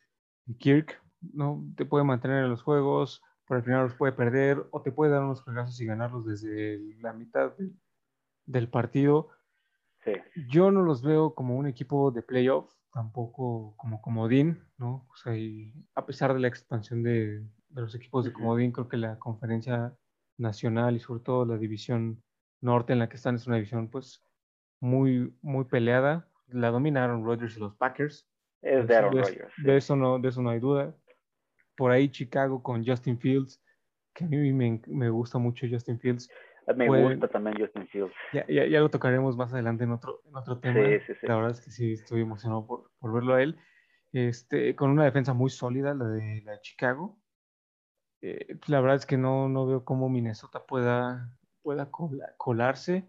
[0.59, 1.64] Kirk, ¿no?
[1.76, 5.11] Te puede mantener en los juegos, pero al final los puede perder o te puede
[5.12, 7.55] dar unos juegazos y ganarlos desde la mitad
[8.45, 9.30] del partido.
[10.05, 10.12] Sí.
[10.49, 15.07] Yo no los veo como un equipo de playoff, tampoco como comodín, ¿no?
[15.11, 15.34] O sea,
[15.94, 17.44] a pesar de la expansión de,
[17.74, 19.94] los equipos de comodín, creo que la conferencia
[20.38, 22.22] nacional y sobre todo la división
[22.62, 24.24] norte en la que están es una división pues
[24.80, 26.26] muy, muy peleada.
[26.49, 28.26] La dominaron Rodgers y los Packers.
[28.62, 29.53] Es de Aaron Rodgers.
[29.59, 30.97] De, eso no, de eso no hay duda.
[31.76, 33.62] Por ahí Chicago con Justin Fields,
[34.14, 36.30] que a mí me, me gusta mucho Justin Fields.
[36.74, 38.14] Me gusta también Justin Fields.
[38.32, 40.80] Ya, ya, ya, lo tocaremos más adelante en otro, en otro tema.
[40.80, 41.26] Sí, sí, sí.
[41.26, 43.56] La verdad es que sí, estoy emocionado por, por verlo a él.
[44.12, 47.18] Este, con una defensa muy sólida, la de, la de Chicago.
[48.22, 51.30] Eh, la verdad es que no, no veo cómo Minnesota pueda,
[51.62, 51.90] pueda
[52.36, 53.04] colarse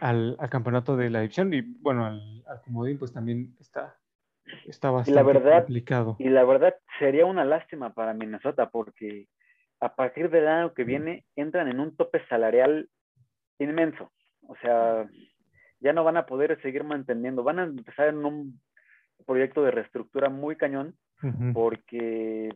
[0.00, 3.98] al, al, campeonato de la división y bueno, al, al comodín pues también está,
[4.66, 6.16] está bastante y la verdad, complicado.
[6.18, 9.28] Y la verdad sería una lástima para Minnesota porque
[9.80, 12.88] a partir del año que viene entran en un tope salarial
[13.58, 14.12] inmenso.
[14.46, 15.08] O sea,
[15.80, 18.60] ya no van a poder seguir manteniendo, van a empezar en un
[19.26, 20.96] proyecto de reestructura muy cañón
[21.52, 22.48] porque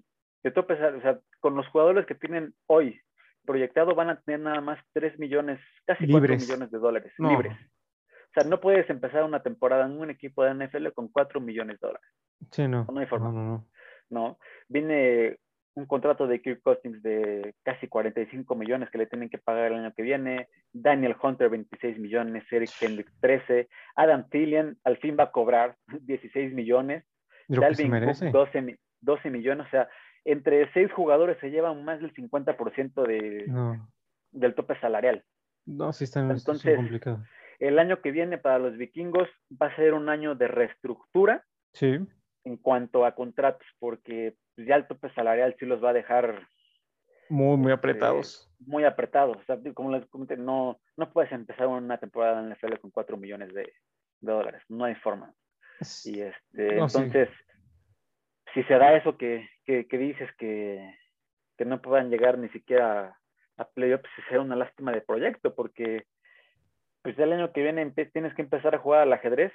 [0.43, 3.01] de tope, o sea, con los jugadores que tienen hoy
[3.45, 7.53] proyectado van a tener nada más 3 millones, casi 4 millones de dólares libres.
[7.55, 11.79] O sea, no puedes empezar una temporada en un equipo de NFL con 4 millones
[11.81, 12.09] de dólares.
[12.51, 12.87] Sí, no.
[12.91, 13.31] No hay forma.
[13.31, 13.67] No, no, no.
[14.11, 14.39] no.
[14.69, 15.39] Viene
[15.75, 19.79] un contrato de Kirk Cousins de casi 45 millones que le tienen que pagar el
[19.79, 25.25] año que viene, Daniel Hunter 26 millones, Eric Hendricks 13, Adam Thielen al fin va
[25.25, 27.05] a cobrar 16 millones,
[27.49, 29.89] Dalvin Cook 12, 12 millones, o sea,
[30.25, 33.91] entre seis jugadores se llevan más del 50% de, no.
[34.31, 35.25] del tope salarial.
[35.67, 37.25] No, sí está, Entonces, está complicado.
[37.59, 39.29] El año que viene para los vikingos
[39.61, 41.99] va a ser un año de reestructura sí.
[42.45, 46.47] en cuanto a contratos, porque pues, ya el tope salarial sí los va a dejar
[47.33, 48.47] muy, muy apretados.
[48.61, 49.39] Eh, muy apretados.
[49.39, 52.91] O sea, como les comenté, no, no puedes empezar una temporada en la NFL con
[52.91, 53.63] 4 millones de,
[54.21, 54.63] de, dólares.
[54.69, 55.33] No hay forma.
[56.05, 57.29] Y este, No, entonces,
[58.53, 60.95] si se da eso que, que, que dices que,
[61.57, 63.19] que, no puedan llegar ni siquiera
[63.57, 66.05] a playoffs, será una lástima de proyecto, porque
[67.03, 69.53] pues el año que viene tienes que empezar a jugar al ajedrez,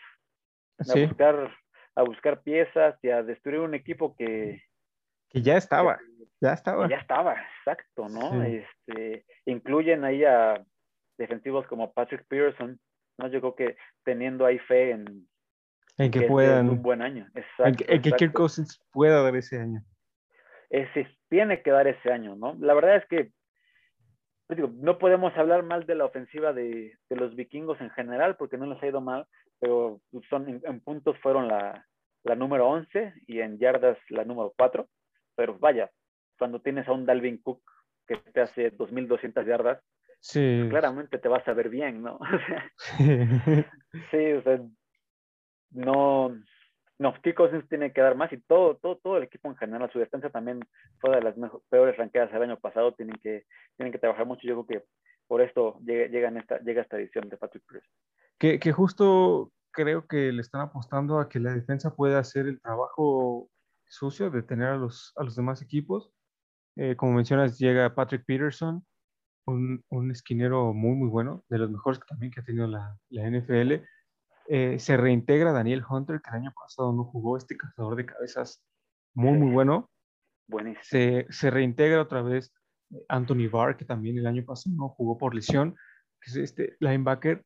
[0.79, 1.03] Sí.
[1.03, 1.57] a buscar
[1.95, 4.61] a buscar piezas y a destruir un equipo que,
[5.29, 5.99] Que ya estaba,
[6.39, 6.87] ya estaba.
[6.87, 8.31] ya estaba, exacto, ¿no?
[8.43, 8.63] Sí.
[8.87, 10.63] Este, incluyen ahí a
[11.17, 12.79] defensivos como Patrick Pearson,
[13.17, 13.27] ¿no?
[13.27, 15.27] Yo creo que teniendo ahí fe en
[15.97, 17.27] En que que es puedan, un buen año.
[17.35, 18.33] Exacto, en que, en que Kirk.
[18.33, 19.81] Cousins pueda dar ese año.
[20.69, 22.55] Ese tiene que dar ese año, ¿no?
[22.59, 23.31] La verdad es que
[24.47, 28.37] pues digo, no podemos hablar mal de la ofensiva de, de, los vikingos en general
[28.37, 29.27] porque no les ha ido mal,
[29.59, 29.99] pero
[30.29, 31.85] son en, en puntos fueron la,
[32.23, 34.87] la, número 11 y en yardas la número 4.
[35.37, 35.89] Pero vaya,
[36.37, 37.61] cuando tienes a un Dalvin Cook
[38.07, 39.79] que te hace 2.200 yardas,
[40.19, 40.65] Sí.
[40.69, 42.19] claramente te vas a ver bien, ¿no?
[44.11, 44.59] sí, o sea,
[45.71, 46.35] no,
[46.97, 49.91] no, Kirk Cousins tiene que dar más y todo, todo, todo el equipo en general,
[49.91, 50.59] su defensa también
[50.99, 54.47] fue de las mejor, peores ranqueadas el año pasado, tienen que, tienen que trabajar mucho,
[54.47, 54.87] yo creo que
[55.27, 57.87] por esto llega, llega, en esta, llega esta edición de Patrick Pierce.
[58.39, 62.59] Que, que justo creo que le están apostando a que la defensa pueda hacer el
[62.59, 63.49] trabajo
[63.87, 66.11] sucio de tener a los, a los demás equipos.
[66.75, 68.85] Eh, como mencionas, llega Patrick Peterson,
[69.45, 73.29] un, un, esquinero muy, muy bueno, de los mejores también que ha tenido la, la
[73.29, 73.83] NFL.
[74.49, 78.63] Eh, se reintegra Daniel Hunter, que el año pasado no jugó, este cazador de cabezas
[79.13, 79.89] muy, muy bueno.
[80.47, 80.83] Buenísimo.
[80.83, 82.53] Se, se reintegra otra vez
[83.09, 85.75] Anthony Barr, que también el año pasado no jugó por lesión,
[86.21, 87.43] que es este linebacker.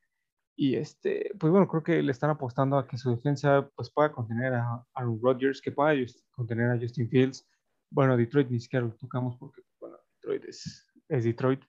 [0.62, 4.12] Y este, pues bueno, creo que le están apostando a que su defensa pues pueda
[4.12, 5.95] contener a Aaron Rodgers, que pueda
[6.30, 7.49] contener a Justin Fields.
[7.89, 11.64] Bueno, Detroit ni siquiera lo tocamos porque, bueno, Detroit es, Detroit.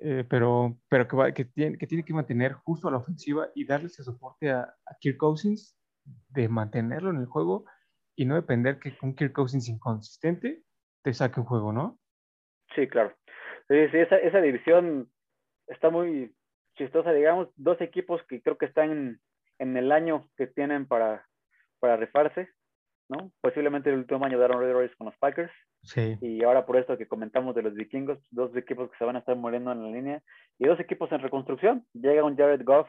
[0.00, 3.48] Eh, pero, pero que, va, que, tiene, que tiene que mantener justo a la ofensiva
[3.56, 5.76] y darle ese soporte a, a Kirk Cousins
[6.28, 7.64] de mantenerlo en el juego
[8.14, 10.62] y no depender que con Kirk Cousins inconsistente
[11.02, 11.98] te saque un juego, ¿no?
[12.72, 13.16] Sí, claro.
[13.66, 15.10] Sí, esa, esa división
[15.66, 16.32] está muy
[16.76, 19.20] chistosa, digamos, dos equipos que creo que están en,
[19.58, 21.26] en el año que tienen para,
[21.80, 22.48] para rifarse,
[23.08, 23.32] ¿no?
[23.40, 25.52] Posiblemente el último año de Aaron Rodgers con los Packers.
[25.82, 26.18] Sí.
[26.20, 29.20] Y ahora por esto que comentamos de los vikingos, dos equipos que se van a
[29.20, 30.22] estar muriendo en la línea
[30.58, 31.86] y dos equipos en reconstrucción.
[31.92, 32.88] Llega un Jared Goff,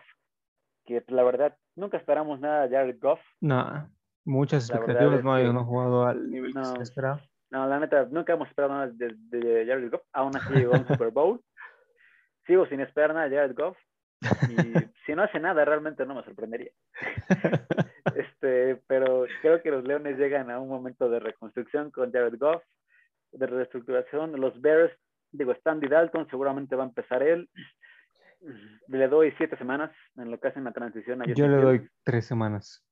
[0.85, 3.19] que la verdad nunca esperamos nada de Jared Goff.
[3.41, 3.89] No,
[4.25, 5.43] muchas expectativas, no, que...
[5.43, 7.21] no ha jugado al nivel no, que se esperaba.
[7.49, 10.75] No, la neta, nunca hemos esperado nada de, de, de Jared Goff, aún así llegó
[10.75, 11.41] a un Super Bowl.
[12.47, 13.77] Sigo sin esperar nada de Jared Goff.
[14.49, 14.55] Y
[15.05, 16.71] si no hace nada, realmente no me sorprendería.
[18.15, 22.63] este, pero creo que los Leones llegan a un momento de reconstrucción con Jared Goff.
[23.33, 24.39] de reestructuración.
[24.39, 24.91] Los Bears,
[25.31, 27.49] digo, Standy Dalton, seguramente va a empezar él.
[28.87, 31.21] Le doy siete semanas en lo que hacen la transición.
[31.21, 32.83] A Yo le doy tres semanas.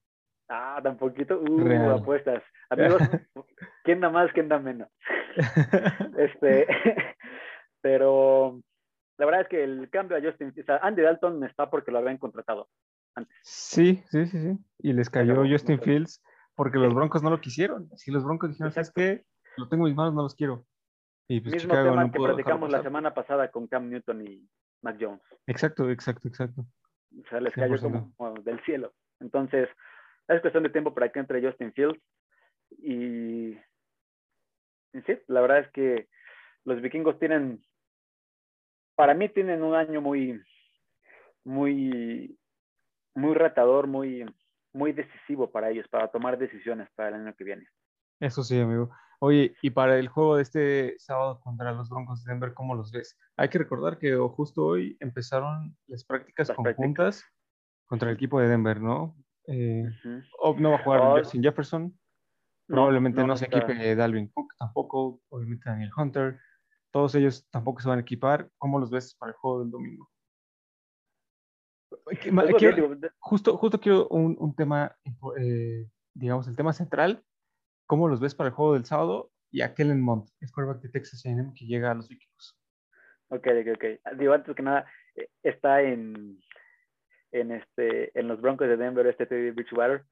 [0.49, 1.39] Ah, tan poquito.
[1.39, 2.43] Uh, apuestas.
[2.69, 3.01] Amigos,
[3.83, 4.89] ¿quién da más, quién da menos?
[6.17, 6.67] Este,
[7.81, 8.34] pero
[9.47, 12.69] que el cambio a Justin, o sea, Andy Dalton está porque lo habían contratado.
[13.41, 14.57] Sí, sí, sí, sí.
[14.79, 15.79] Y les cayó Justin.
[15.79, 16.21] Fields
[16.55, 17.89] porque los Broncos no lo quisieron.
[17.97, 19.25] Si los Broncos dijeron, ¿sabes qué?
[19.57, 20.65] Lo tengo en mis manos, no los quiero.
[21.27, 24.47] Y pues Mismo Chicago tema no que platicamos la semana pasada con Cam Newton y
[24.81, 25.21] Mac Jones.
[25.47, 26.65] Exacto, exacto, exacto.
[27.19, 27.81] O sea, les cayó 100%.
[27.81, 28.93] como, como del cielo.
[29.19, 29.69] Entonces,
[30.27, 32.01] es cuestión de tiempo para que entre Justin Fields.
[32.77, 33.51] Y,
[34.93, 36.07] y sí, la verdad es que
[36.63, 37.63] los vikingos tienen,
[38.95, 40.41] para mí tienen un año muy,
[41.43, 42.37] muy,
[43.13, 44.25] muy retador, muy,
[44.73, 47.67] muy decisivo para ellos, para tomar decisiones para el año que viene.
[48.19, 48.89] Eso sí, amigo.
[49.19, 52.91] Oye, y para el juego de este sábado contra los Broncos de Denver, ¿cómo los
[52.91, 53.17] ves?
[53.37, 56.75] Hay que recordar que justo hoy empezaron las prácticas Las prácticas.
[56.75, 57.25] conjuntas
[57.85, 59.15] contra el equipo de Denver, ¿no?
[59.47, 59.85] Eh,
[60.39, 61.99] oh, no va a jugar Oh, Justin Jefferson,
[62.67, 66.39] probablemente no, se equipe Dalvin Cook tampoco, obviamente Daniel Hunter,
[66.95, 68.49] todos ellos tampoco se van a equipar.
[68.57, 70.09] ¿Cómo los ves para el juego del domingo?
[72.05, 74.95] Pues, quiero- de- justo, justo quiero un, un tema,
[75.37, 77.21] eh, digamos, el tema central.
[77.85, 79.29] ¿Cómo los ves para el juego del sábado?
[79.51, 82.57] Y a Kellen Mond, el quarterback de Texas A&M que llega a los vikingos.
[83.27, 84.17] Ok, ok, ok.
[84.17, 84.85] Digo, antes que nada,
[85.15, 86.39] eh, está en,
[87.33, 90.05] en, este, en los Broncos de Denver, este Teddy Bridgewater.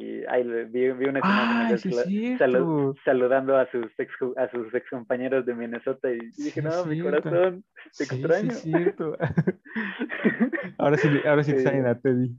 [0.00, 4.12] Y ahí vi, vi una imagen ¡Ay, de sí es salu- saludando a sus, ex,
[4.36, 7.64] a sus ex compañeros de Minnesota y Sí dije, no, mi corazón,
[7.96, 8.48] te Sí, sí extraño.
[8.52, 9.16] es cierto.
[10.78, 11.56] Ahora sí, ahora sí Sí.
[11.56, 12.30] extrañan a Teddy.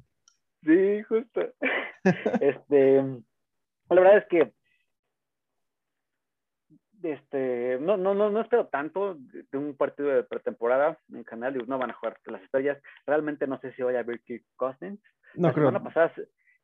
[0.63, 1.41] Sí, justo.
[2.39, 3.01] Este,
[3.89, 4.53] la verdad es que
[7.03, 11.77] este, no, no, no, no espero tanto de, un partido de pretemporada en digo, no
[11.77, 12.77] van a jugar las estrellas.
[13.05, 14.99] Realmente no sé si vaya a ver Kirk Cousins.
[15.35, 15.67] No la creo.
[15.67, 16.13] semana pasada,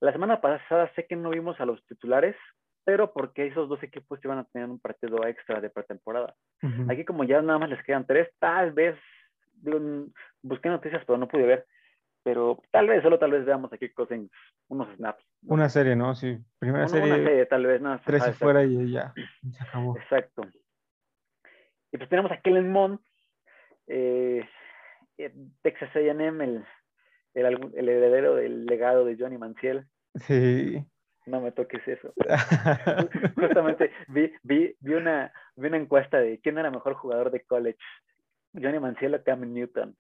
[0.02, 2.36] la semana pasada sé que no vimos a los titulares,
[2.84, 6.36] pero porque esos dos equipos iban a tener un partido extra de pretemporada.
[6.90, 8.96] Aquí como ya nada más les quedan tres, tal vez,
[9.54, 9.80] digo,
[10.42, 11.66] busqué noticias pero no pude ver,
[12.24, 14.32] pero tal vez, solo tal vez veamos aquí Cousins
[14.68, 15.24] unos snaps.
[15.44, 16.16] Una serie, ¿no?
[16.16, 19.14] Sí, primera Una, serie, una serie, tal vez, no, tres ajá, y fuera y ya,
[19.52, 19.98] se acabó.
[19.98, 20.44] Exacto.
[21.92, 23.00] Y pues tenemos a Kellen Mond,
[23.88, 24.48] eh,
[25.18, 26.66] eh, Texas A&M, el,
[27.36, 29.86] el, el heredero del legado de Johnny Manziel.
[30.16, 30.84] Sí.
[31.26, 32.14] No me toques eso.
[33.36, 37.80] Justamente vi, vi, vi, una, vi una encuesta de quién era mejor jugador de college,
[38.54, 39.96] Johnny Manziel o Cam Newton.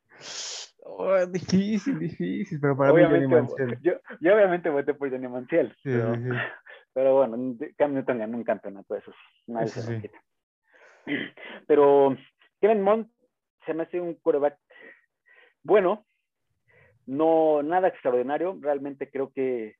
[0.83, 3.81] Oh, difícil, difícil, pero para mí Johnny Obviamente, Manziel.
[3.81, 6.21] yo, yo obviamente voté por Johnny Manziel, Sí, pero, sí,
[6.93, 10.11] pero bueno, Cam Newton ganó un campeonato, eso sí, nadie Eso se.
[11.67, 12.15] Pero
[12.61, 13.11] Kevin Mont
[13.65, 14.57] se me hace un quarterback
[15.65, 16.05] bueno,
[17.05, 19.75] no nada extraordinario, realmente creo que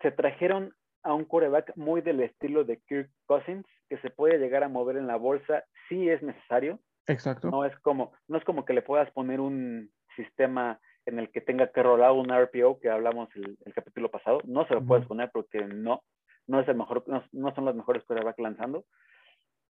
[0.00, 4.62] se trajeron a un quarterback muy del estilo de Kirk Cousins, que se puede llegar
[4.62, 7.50] a mover en la bolsa si es necesario, Exacto.
[7.50, 11.40] no es como, no es como que le puedas poner un sistema en el que
[11.40, 14.40] tenga que rolar un RPO que hablamos el, el capítulo pasado.
[14.44, 16.02] No se lo puedes poner porque no,
[16.46, 18.84] no es el mejor, no, no son los mejores quarterbacks lanzando.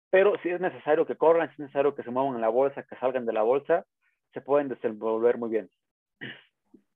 [0.09, 2.83] Pero si es necesario que corran, si es necesario que se muevan en la bolsa,
[2.83, 3.85] que salgan de la bolsa,
[4.33, 5.69] se pueden desenvolver muy bien.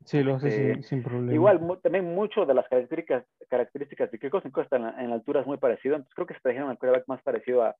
[0.05, 1.33] Sí, lo hace este, sin, sin problema.
[1.33, 5.09] Igual, mu- también mucho de las características, características de Kirk Cousins está en la, en
[5.09, 5.95] la altura es muy parecido.
[5.95, 7.75] Entonces creo que se trajeron al quarterback más parecido a,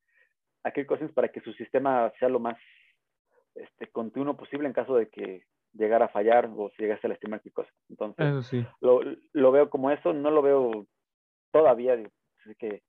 [0.63, 2.57] a Kirk Cousins para que su sistema sea lo más
[3.55, 5.43] este, continuo posible en caso de que
[5.73, 7.77] llegara a fallar o si llegase a lastimar Kirk Cousins.
[7.89, 8.65] Entonces, Eso sí.
[8.81, 9.01] lo,
[9.33, 10.85] lo veo como eso, no lo veo
[11.51, 12.09] todavía, digo,
[12.45, 12.81] así que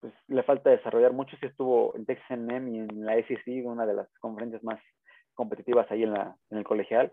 [0.00, 1.36] pues, le falta desarrollar mucho.
[1.38, 4.80] Si estuvo en Texas A&M y en la SEC, una de las conferencias más
[5.34, 7.12] competitivas ahí en, la, en el colegial,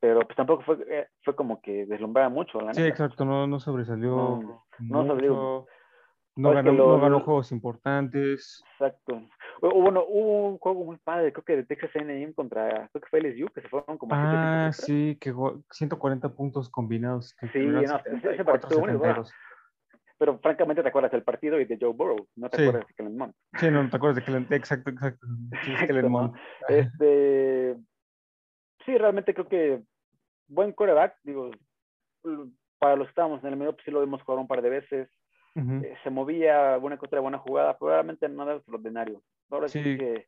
[0.00, 2.90] pero pues tampoco fue, eh, fue como que deslumbraba mucho, la Sí, neta.
[2.92, 5.66] exacto, no, no sobresalió No, no sobresalió.
[6.36, 8.62] no ganó, lo- no ganó juegos importantes.
[8.72, 9.20] Exacto.
[9.60, 13.08] Hubo, bueno, hubo un juego muy padre, creo que de Texas A&M contra, creo que
[13.10, 17.34] fue LSU, que se fueron como Ah, sí, que jugó 140 puntos combinados.
[17.34, 18.92] Que Sí, no, ese- ese 74, partido bueno.
[19.24, 19.32] 72.
[20.18, 22.62] Pero francamente te acuerdas del partido y de Joe Burrow, no te Sí.
[22.64, 23.34] acuerdas de Kellen Mond.
[23.58, 25.26] Sí, no, no te acuerdas de Kellen, exacto, exacto.
[25.26, 26.08] Sí, Exacto, Kellen ¿no?
[26.10, 26.36] Mond.
[26.68, 27.76] Este,
[28.84, 29.82] sí, realmente creo que
[30.50, 31.50] buen quarterback, digo,
[32.78, 34.70] para los que estábamos en el medio, pues sí lo vimos jugar un par de
[34.70, 35.08] veces,
[35.56, 39.22] eh, se movía buena contra buena jugada, pero realmente nada extraordinario.
[39.50, 39.98] Ahora sí, Sí.
[39.98, 40.26] que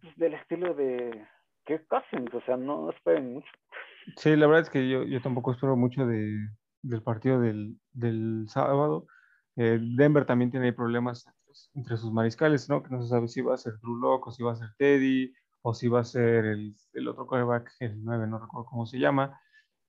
[0.00, 1.26] pues, del estilo de
[1.64, 3.48] Kirk Cousins, o sea, no esperen mucho.
[4.16, 6.48] Sí, la verdad es que yo, yo tampoco espero mucho de,
[6.82, 9.06] del partido del, del sábado.
[9.56, 11.26] Eh, Denver también tiene problemas
[11.74, 12.82] entre sus mariscales, ¿no?
[12.82, 14.68] Que no se sabe si va a ser Drew Lock o si va a ser
[14.76, 18.84] Teddy o si va a ser el, el otro quarterback, el 9, no recuerdo cómo
[18.86, 19.40] se llama.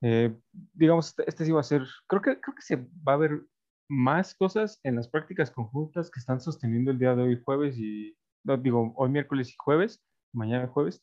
[0.01, 0.35] Eh,
[0.73, 2.75] digamos, este, este, sí va a ser, creo que, creo que se
[3.07, 3.41] va a ver
[3.89, 8.15] más cosas en las prácticas conjuntas que están sosteniendo el día de hoy jueves y,
[8.43, 11.01] no, digo, hoy miércoles y jueves, mañana jueves,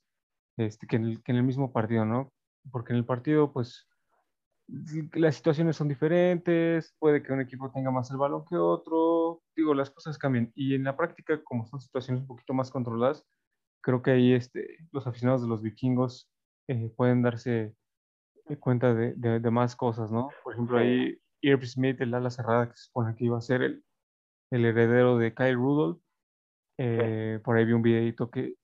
[0.57, 2.33] este, que, en el, que en el mismo partido, ¿no?
[2.71, 3.89] Porque en el partido, pues,
[5.13, 9.75] las situaciones son diferentes, puede que un equipo tenga más el balón que otro, digo,
[9.75, 10.53] las cosas cambian.
[10.55, 13.25] Y en la práctica, como son situaciones un poquito más controladas,
[13.83, 16.31] creo que ahí este, los aficionados de los vikingos
[16.69, 17.75] eh, pueden darse
[18.61, 20.29] cuenta de, de, más cosas, ¿no?
[20.43, 23.63] Por ejemplo, ahí Irv Smith, el ala cerrada, que se supone que iba a ser
[23.63, 23.85] el,
[24.51, 26.01] el heredero de Kyle Rudolph,
[26.79, 28.55] eh, por ahí vi un videito que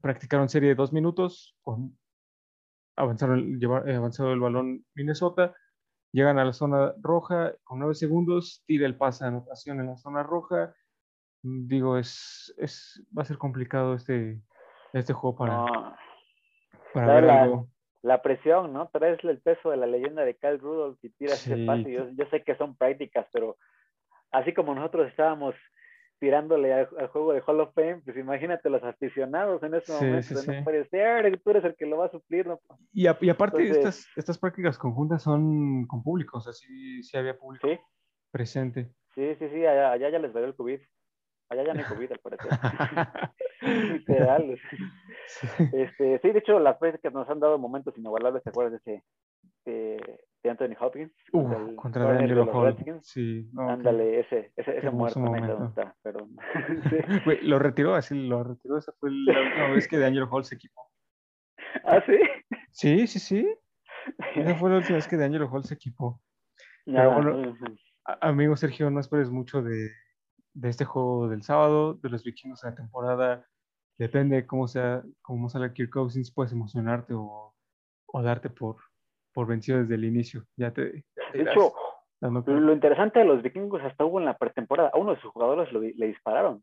[0.00, 1.96] practicaron serie de dos minutos, con,
[2.96, 5.54] avanzaron, llevar, eh, avanzado el balón Minnesota,
[6.12, 9.96] llegan a la zona roja, con nueve segundos, tira el pase de anotación en la
[9.96, 10.74] zona roja.
[11.42, 14.42] Digo, es, es va a ser complicado este,
[14.92, 15.96] este juego para,
[16.92, 17.68] para ver algo
[18.02, 18.88] la presión, ¿no?
[18.88, 21.90] Traes el peso de la leyenda de Kyle Rudolph y tiras ese pase.
[21.90, 23.56] Yo, yo, sé que son prácticas, pero
[24.30, 25.54] así como nosotros estábamos
[26.20, 30.34] tirándole al, juego de Hall of Fame, pues imagínate los aficionados en ese momento.
[30.34, 32.46] no puede ser, tú eres el que lo va a suplir.
[32.46, 32.60] ¿no?
[32.92, 37.38] Y, y aparte, estas, estas prácticas conjuntas son con público, o sea, sí, sí había
[37.38, 37.68] público
[38.30, 38.90] presente.
[39.14, 40.80] Sí, sí, sí, allá, allá ya les valió el COVID.
[41.50, 42.50] Allá ya no hay COVID, al parecer.
[43.62, 44.58] Literal.
[45.72, 48.94] Este, sí, de hecho, la vez que nos han dado momentos inigualables, ¿te acuerdas de
[48.94, 49.04] ese
[49.64, 51.12] de, de Anthony Hopkins?
[51.32, 52.76] Uh, contra Daniel Hall.
[53.02, 55.64] Sí, Ándale, ese, ese, ese muerto, momento.
[55.66, 56.28] está, pero...
[56.90, 57.38] sí.
[57.42, 58.78] lo retiró así, lo retiró.
[58.78, 60.90] Esa fue la última vez que Daniel Hall se equipó.
[61.84, 62.18] ¿Ah, sí?
[62.70, 63.54] Sí, sí, sí.
[64.34, 66.20] Esa fue la última vez que Daniel Hall se equipó.
[66.86, 67.54] Pero bueno,
[68.22, 69.90] amigo Sergio, no esperes mucho de,
[70.58, 73.46] de este juego del sábado, de los vikingos en la temporada
[73.96, 77.54] depende de cómo sea, cómo sale Kirk Cousins, puedes emocionarte o,
[78.06, 78.76] o darte por,
[79.32, 80.44] por vencido desde el inicio.
[80.56, 81.72] Ya te, de hecho,
[82.20, 85.72] lo interesante de los vikingos hasta hubo en la pretemporada, a uno de sus jugadores
[85.72, 86.62] le dispararon.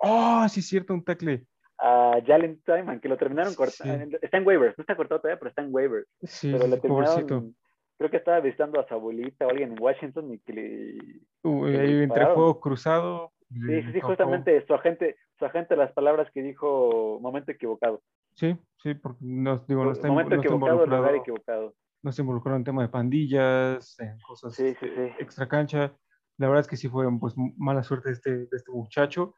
[0.00, 1.46] Oh, sí es cierto, un tackle.
[1.78, 4.18] A Jalen Tyman, que lo terminaron cortando.
[4.20, 6.06] Está en waivers, no está cortado todavía, pero está en waivers.
[6.22, 7.56] Sí, pero le terminaron,
[7.98, 11.20] creo que estaba visitando a su abuelita o alguien en Washington y que le.
[11.42, 13.32] Uy, entre juego cruzado.
[13.48, 18.02] Sí, sí, justamente su agente, su agente las palabras que dijo momento equivocado.
[18.34, 21.74] Sí, sí, porque no, digo, no está, momento equivocado, lugar equivocado.
[22.02, 25.12] No se involucró en tema de pandillas, en cosas sí, sí, sí.
[25.18, 25.96] extra cancha.
[26.38, 29.34] La verdad es que sí fue pues mala suerte de este, de este muchacho,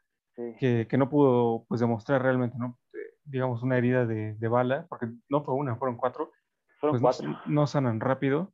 [0.59, 2.79] que, que, no pudo pues demostrar realmente, ¿no?
[3.25, 6.33] digamos, una herida de, de, bala, porque no fue una, fueron cuatro.
[6.79, 7.41] Fueron pues cuatro.
[7.47, 8.53] No, sanan rápido.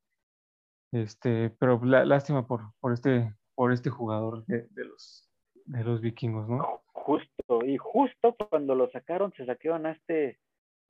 [0.93, 5.31] Este, pero la, lástima por, por, este, por este jugador de, de los,
[5.65, 6.83] de los vikingos, ¿no?
[6.87, 10.39] Justo, y justo cuando lo sacaron, se saquearon a este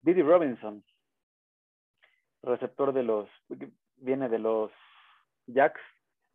[0.02, 0.84] Diddy Robinson,
[2.42, 3.28] receptor de los,
[3.96, 4.70] viene de los
[5.46, 5.80] Jacks.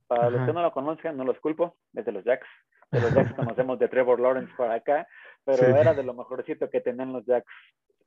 [0.07, 2.47] Para los que no lo conozcan, no los culpo, es de los Jacks.
[2.89, 5.07] De los Jacks conocemos de Trevor Lawrence por acá,
[5.45, 7.53] pero era de lo mejorcito que tenían los Jacks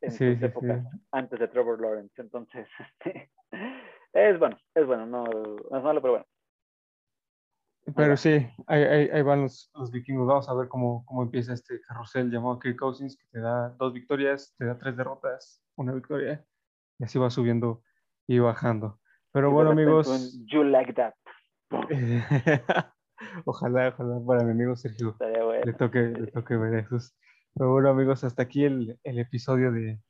[0.03, 2.21] en sus épocas antes de Trevor Lawrence.
[2.21, 2.69] Entonces,
[3.05, 3.31] este,
[4.13, 6.27] es bueno, es bueno, no, no es malo, pero bueno.
[7.97, 10.27] Pero sí, ahí, van los, vikingos.
[10.27, 13.93] Vamos a ver cómo, cómo empieza este carrusel llamado Kirk Cousins, que te da dos
[13.93, 16.45] victorias, te da tres derrotas, una victoria,
[16.99, 17.83] y así va subiendo
[18.29, 19.01] y bajando.
[19.33, 20.39] Pero bueno, amigos.
[20.47, 21.15] You like that.
[23.47, 25.17] ojalá, ojalá para mi amigo Sergio
[25.65, 27.17] le, toque, le toque ver esos.
[27.55, 30.01] Pero bueno, amigos, hasta aquí el, el episodio de,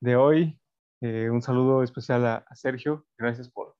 [0.00, 0.58] de hoy.
[1.00, 3.06] Eh, un saludo especial a, a Sergio.
[3.16, 3.76] Gracias por,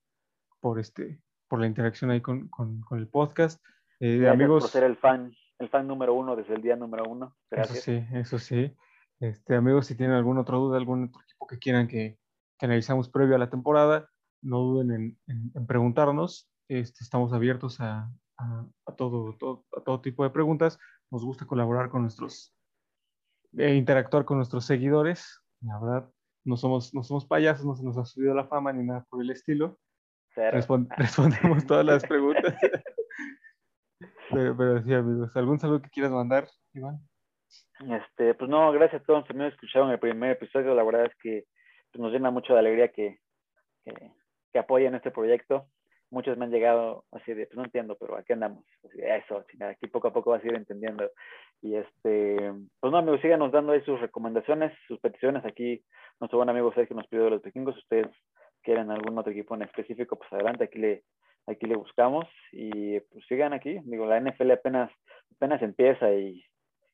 [0.59, 3.61] por este por la interacción ahí con, con, con el podcast.
[3.99, 7.35] Eh, amigos, por ser el fan, el fan número uno desde el día número uno.
[7.51, 7.79] Gracias.
[7.79, 8.75] Eso sí, eso sí.
[9.19, 12.17] Este, amigos, si tienen alguna otra duda, algún otro equipo que quieran que,
[12.57, 14.09] que analicemos previo a la temporada,
[14.41, 14.91] no duden
[15.27, 16.49] en, en, preguntarnos.
[16.69, 20.79] Este, estamos abiertos a, a, a todo, todo, a todo tipo de preguntas.
[21.11, 22.55] Nos gusta colaborar con nuestros,
[23.57, 25.41] e interactuar con nuestros seguidores.
[25.61, 26.09] La verdad,
[26.43, 29.21] no somos, no somos payasos, no se nos ha subido la fama ni nada por
[29.21, 29.77] el estilo.
[30.97, 32.55] respondemos todas las preguntas.
[34.31, 36.99] pero, pero, sí, amigos, ¿algún saludo que quieras mandar, Iván?
[37.89, 40.73] Este, pues no, gracias a todos que me escucharon el primer episodio.
[40.73, 41.45] La verdad es que
[41.91, 43.19] pues, nos llena mucho de alegría que,
[43.83, 43.93] que,
[44.53, 45.67] que, apoyen este proyecto.
[46.11, 48.65] Muchos me han llegado así de, pues no entiendo, pero aquí andamos.
[48.85, 51.09] Así eso, aquí poco a poco vas a ir entendiendo.
[51.61, 55.45] Y este, pues no, amigos, síganos dando ahí sus recomendaciones, sus peticiones.
[55.45, 55.81] Aquí
[56.19, 57.77] nuestro buen amigo Sergio nos pidió de los vikingos.
[57.77, 58.07] Ustedes
[58.61, 61.03] quieren algún otro equipo en específico, pues adelante, aquí le,
[61.47, 63.79] aquí le buscamos y pues sigan aquí.
[63.83, 64.91] Digo, la NFL apenas,
[65.35, 66.43] apenas empieza y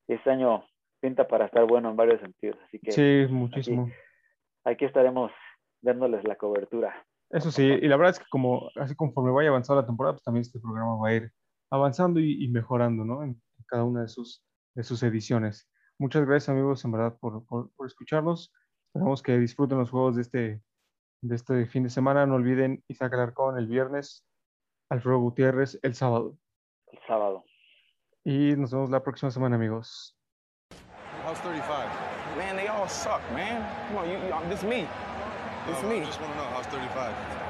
[0.08, 0.64] este año
[1.00, 2.58] pinta para estar bueno en varios sentidos.
[2.66, 3.84] Así que sí, muchísimo.
[3.84, 3.94] Aquí,
[4.64, 5.32] aquí estaremos
[5.82, 7.06] dándoles la cobertura.
[7.30, 10.24] Eso sí, y la verdad es que como así conforme vaya avanzando la temporada, pues
[10.24, 11.32] también este programa va a ir
[11.70, 13.24] avanzando y, mejorando, ¿no?
[13.24, 15.70] En, cada una de sus, de sus ediciones.
[16.00, 18.54] Muchas gracias amigos, en verdad, por, por, escucharnos.
[18.88, 20.62] Esperamos que disfruten los juegos de este,
[21.22, 22.26] de este fin de semana.
[22.26, 24.26] No olviden Isaac Alarcón el viernes,
[24.90, 26.38] Alfredo Gutiérrez el sábado.
[26.88, 27.44] El sábado.
[28.24, 30.18] Y nos vemos la próxima semana, amigos.
[31.26, 31.68] How's 35?
[32.38, 33.68] Man, they all suck, man.
[33.90, 34.88] Come on, you, you, this is me.
[35.68, 36.02] Is me.
[36.02, 37.14] I just want to know, how's 35?
[37.14, 37.47] Horrible.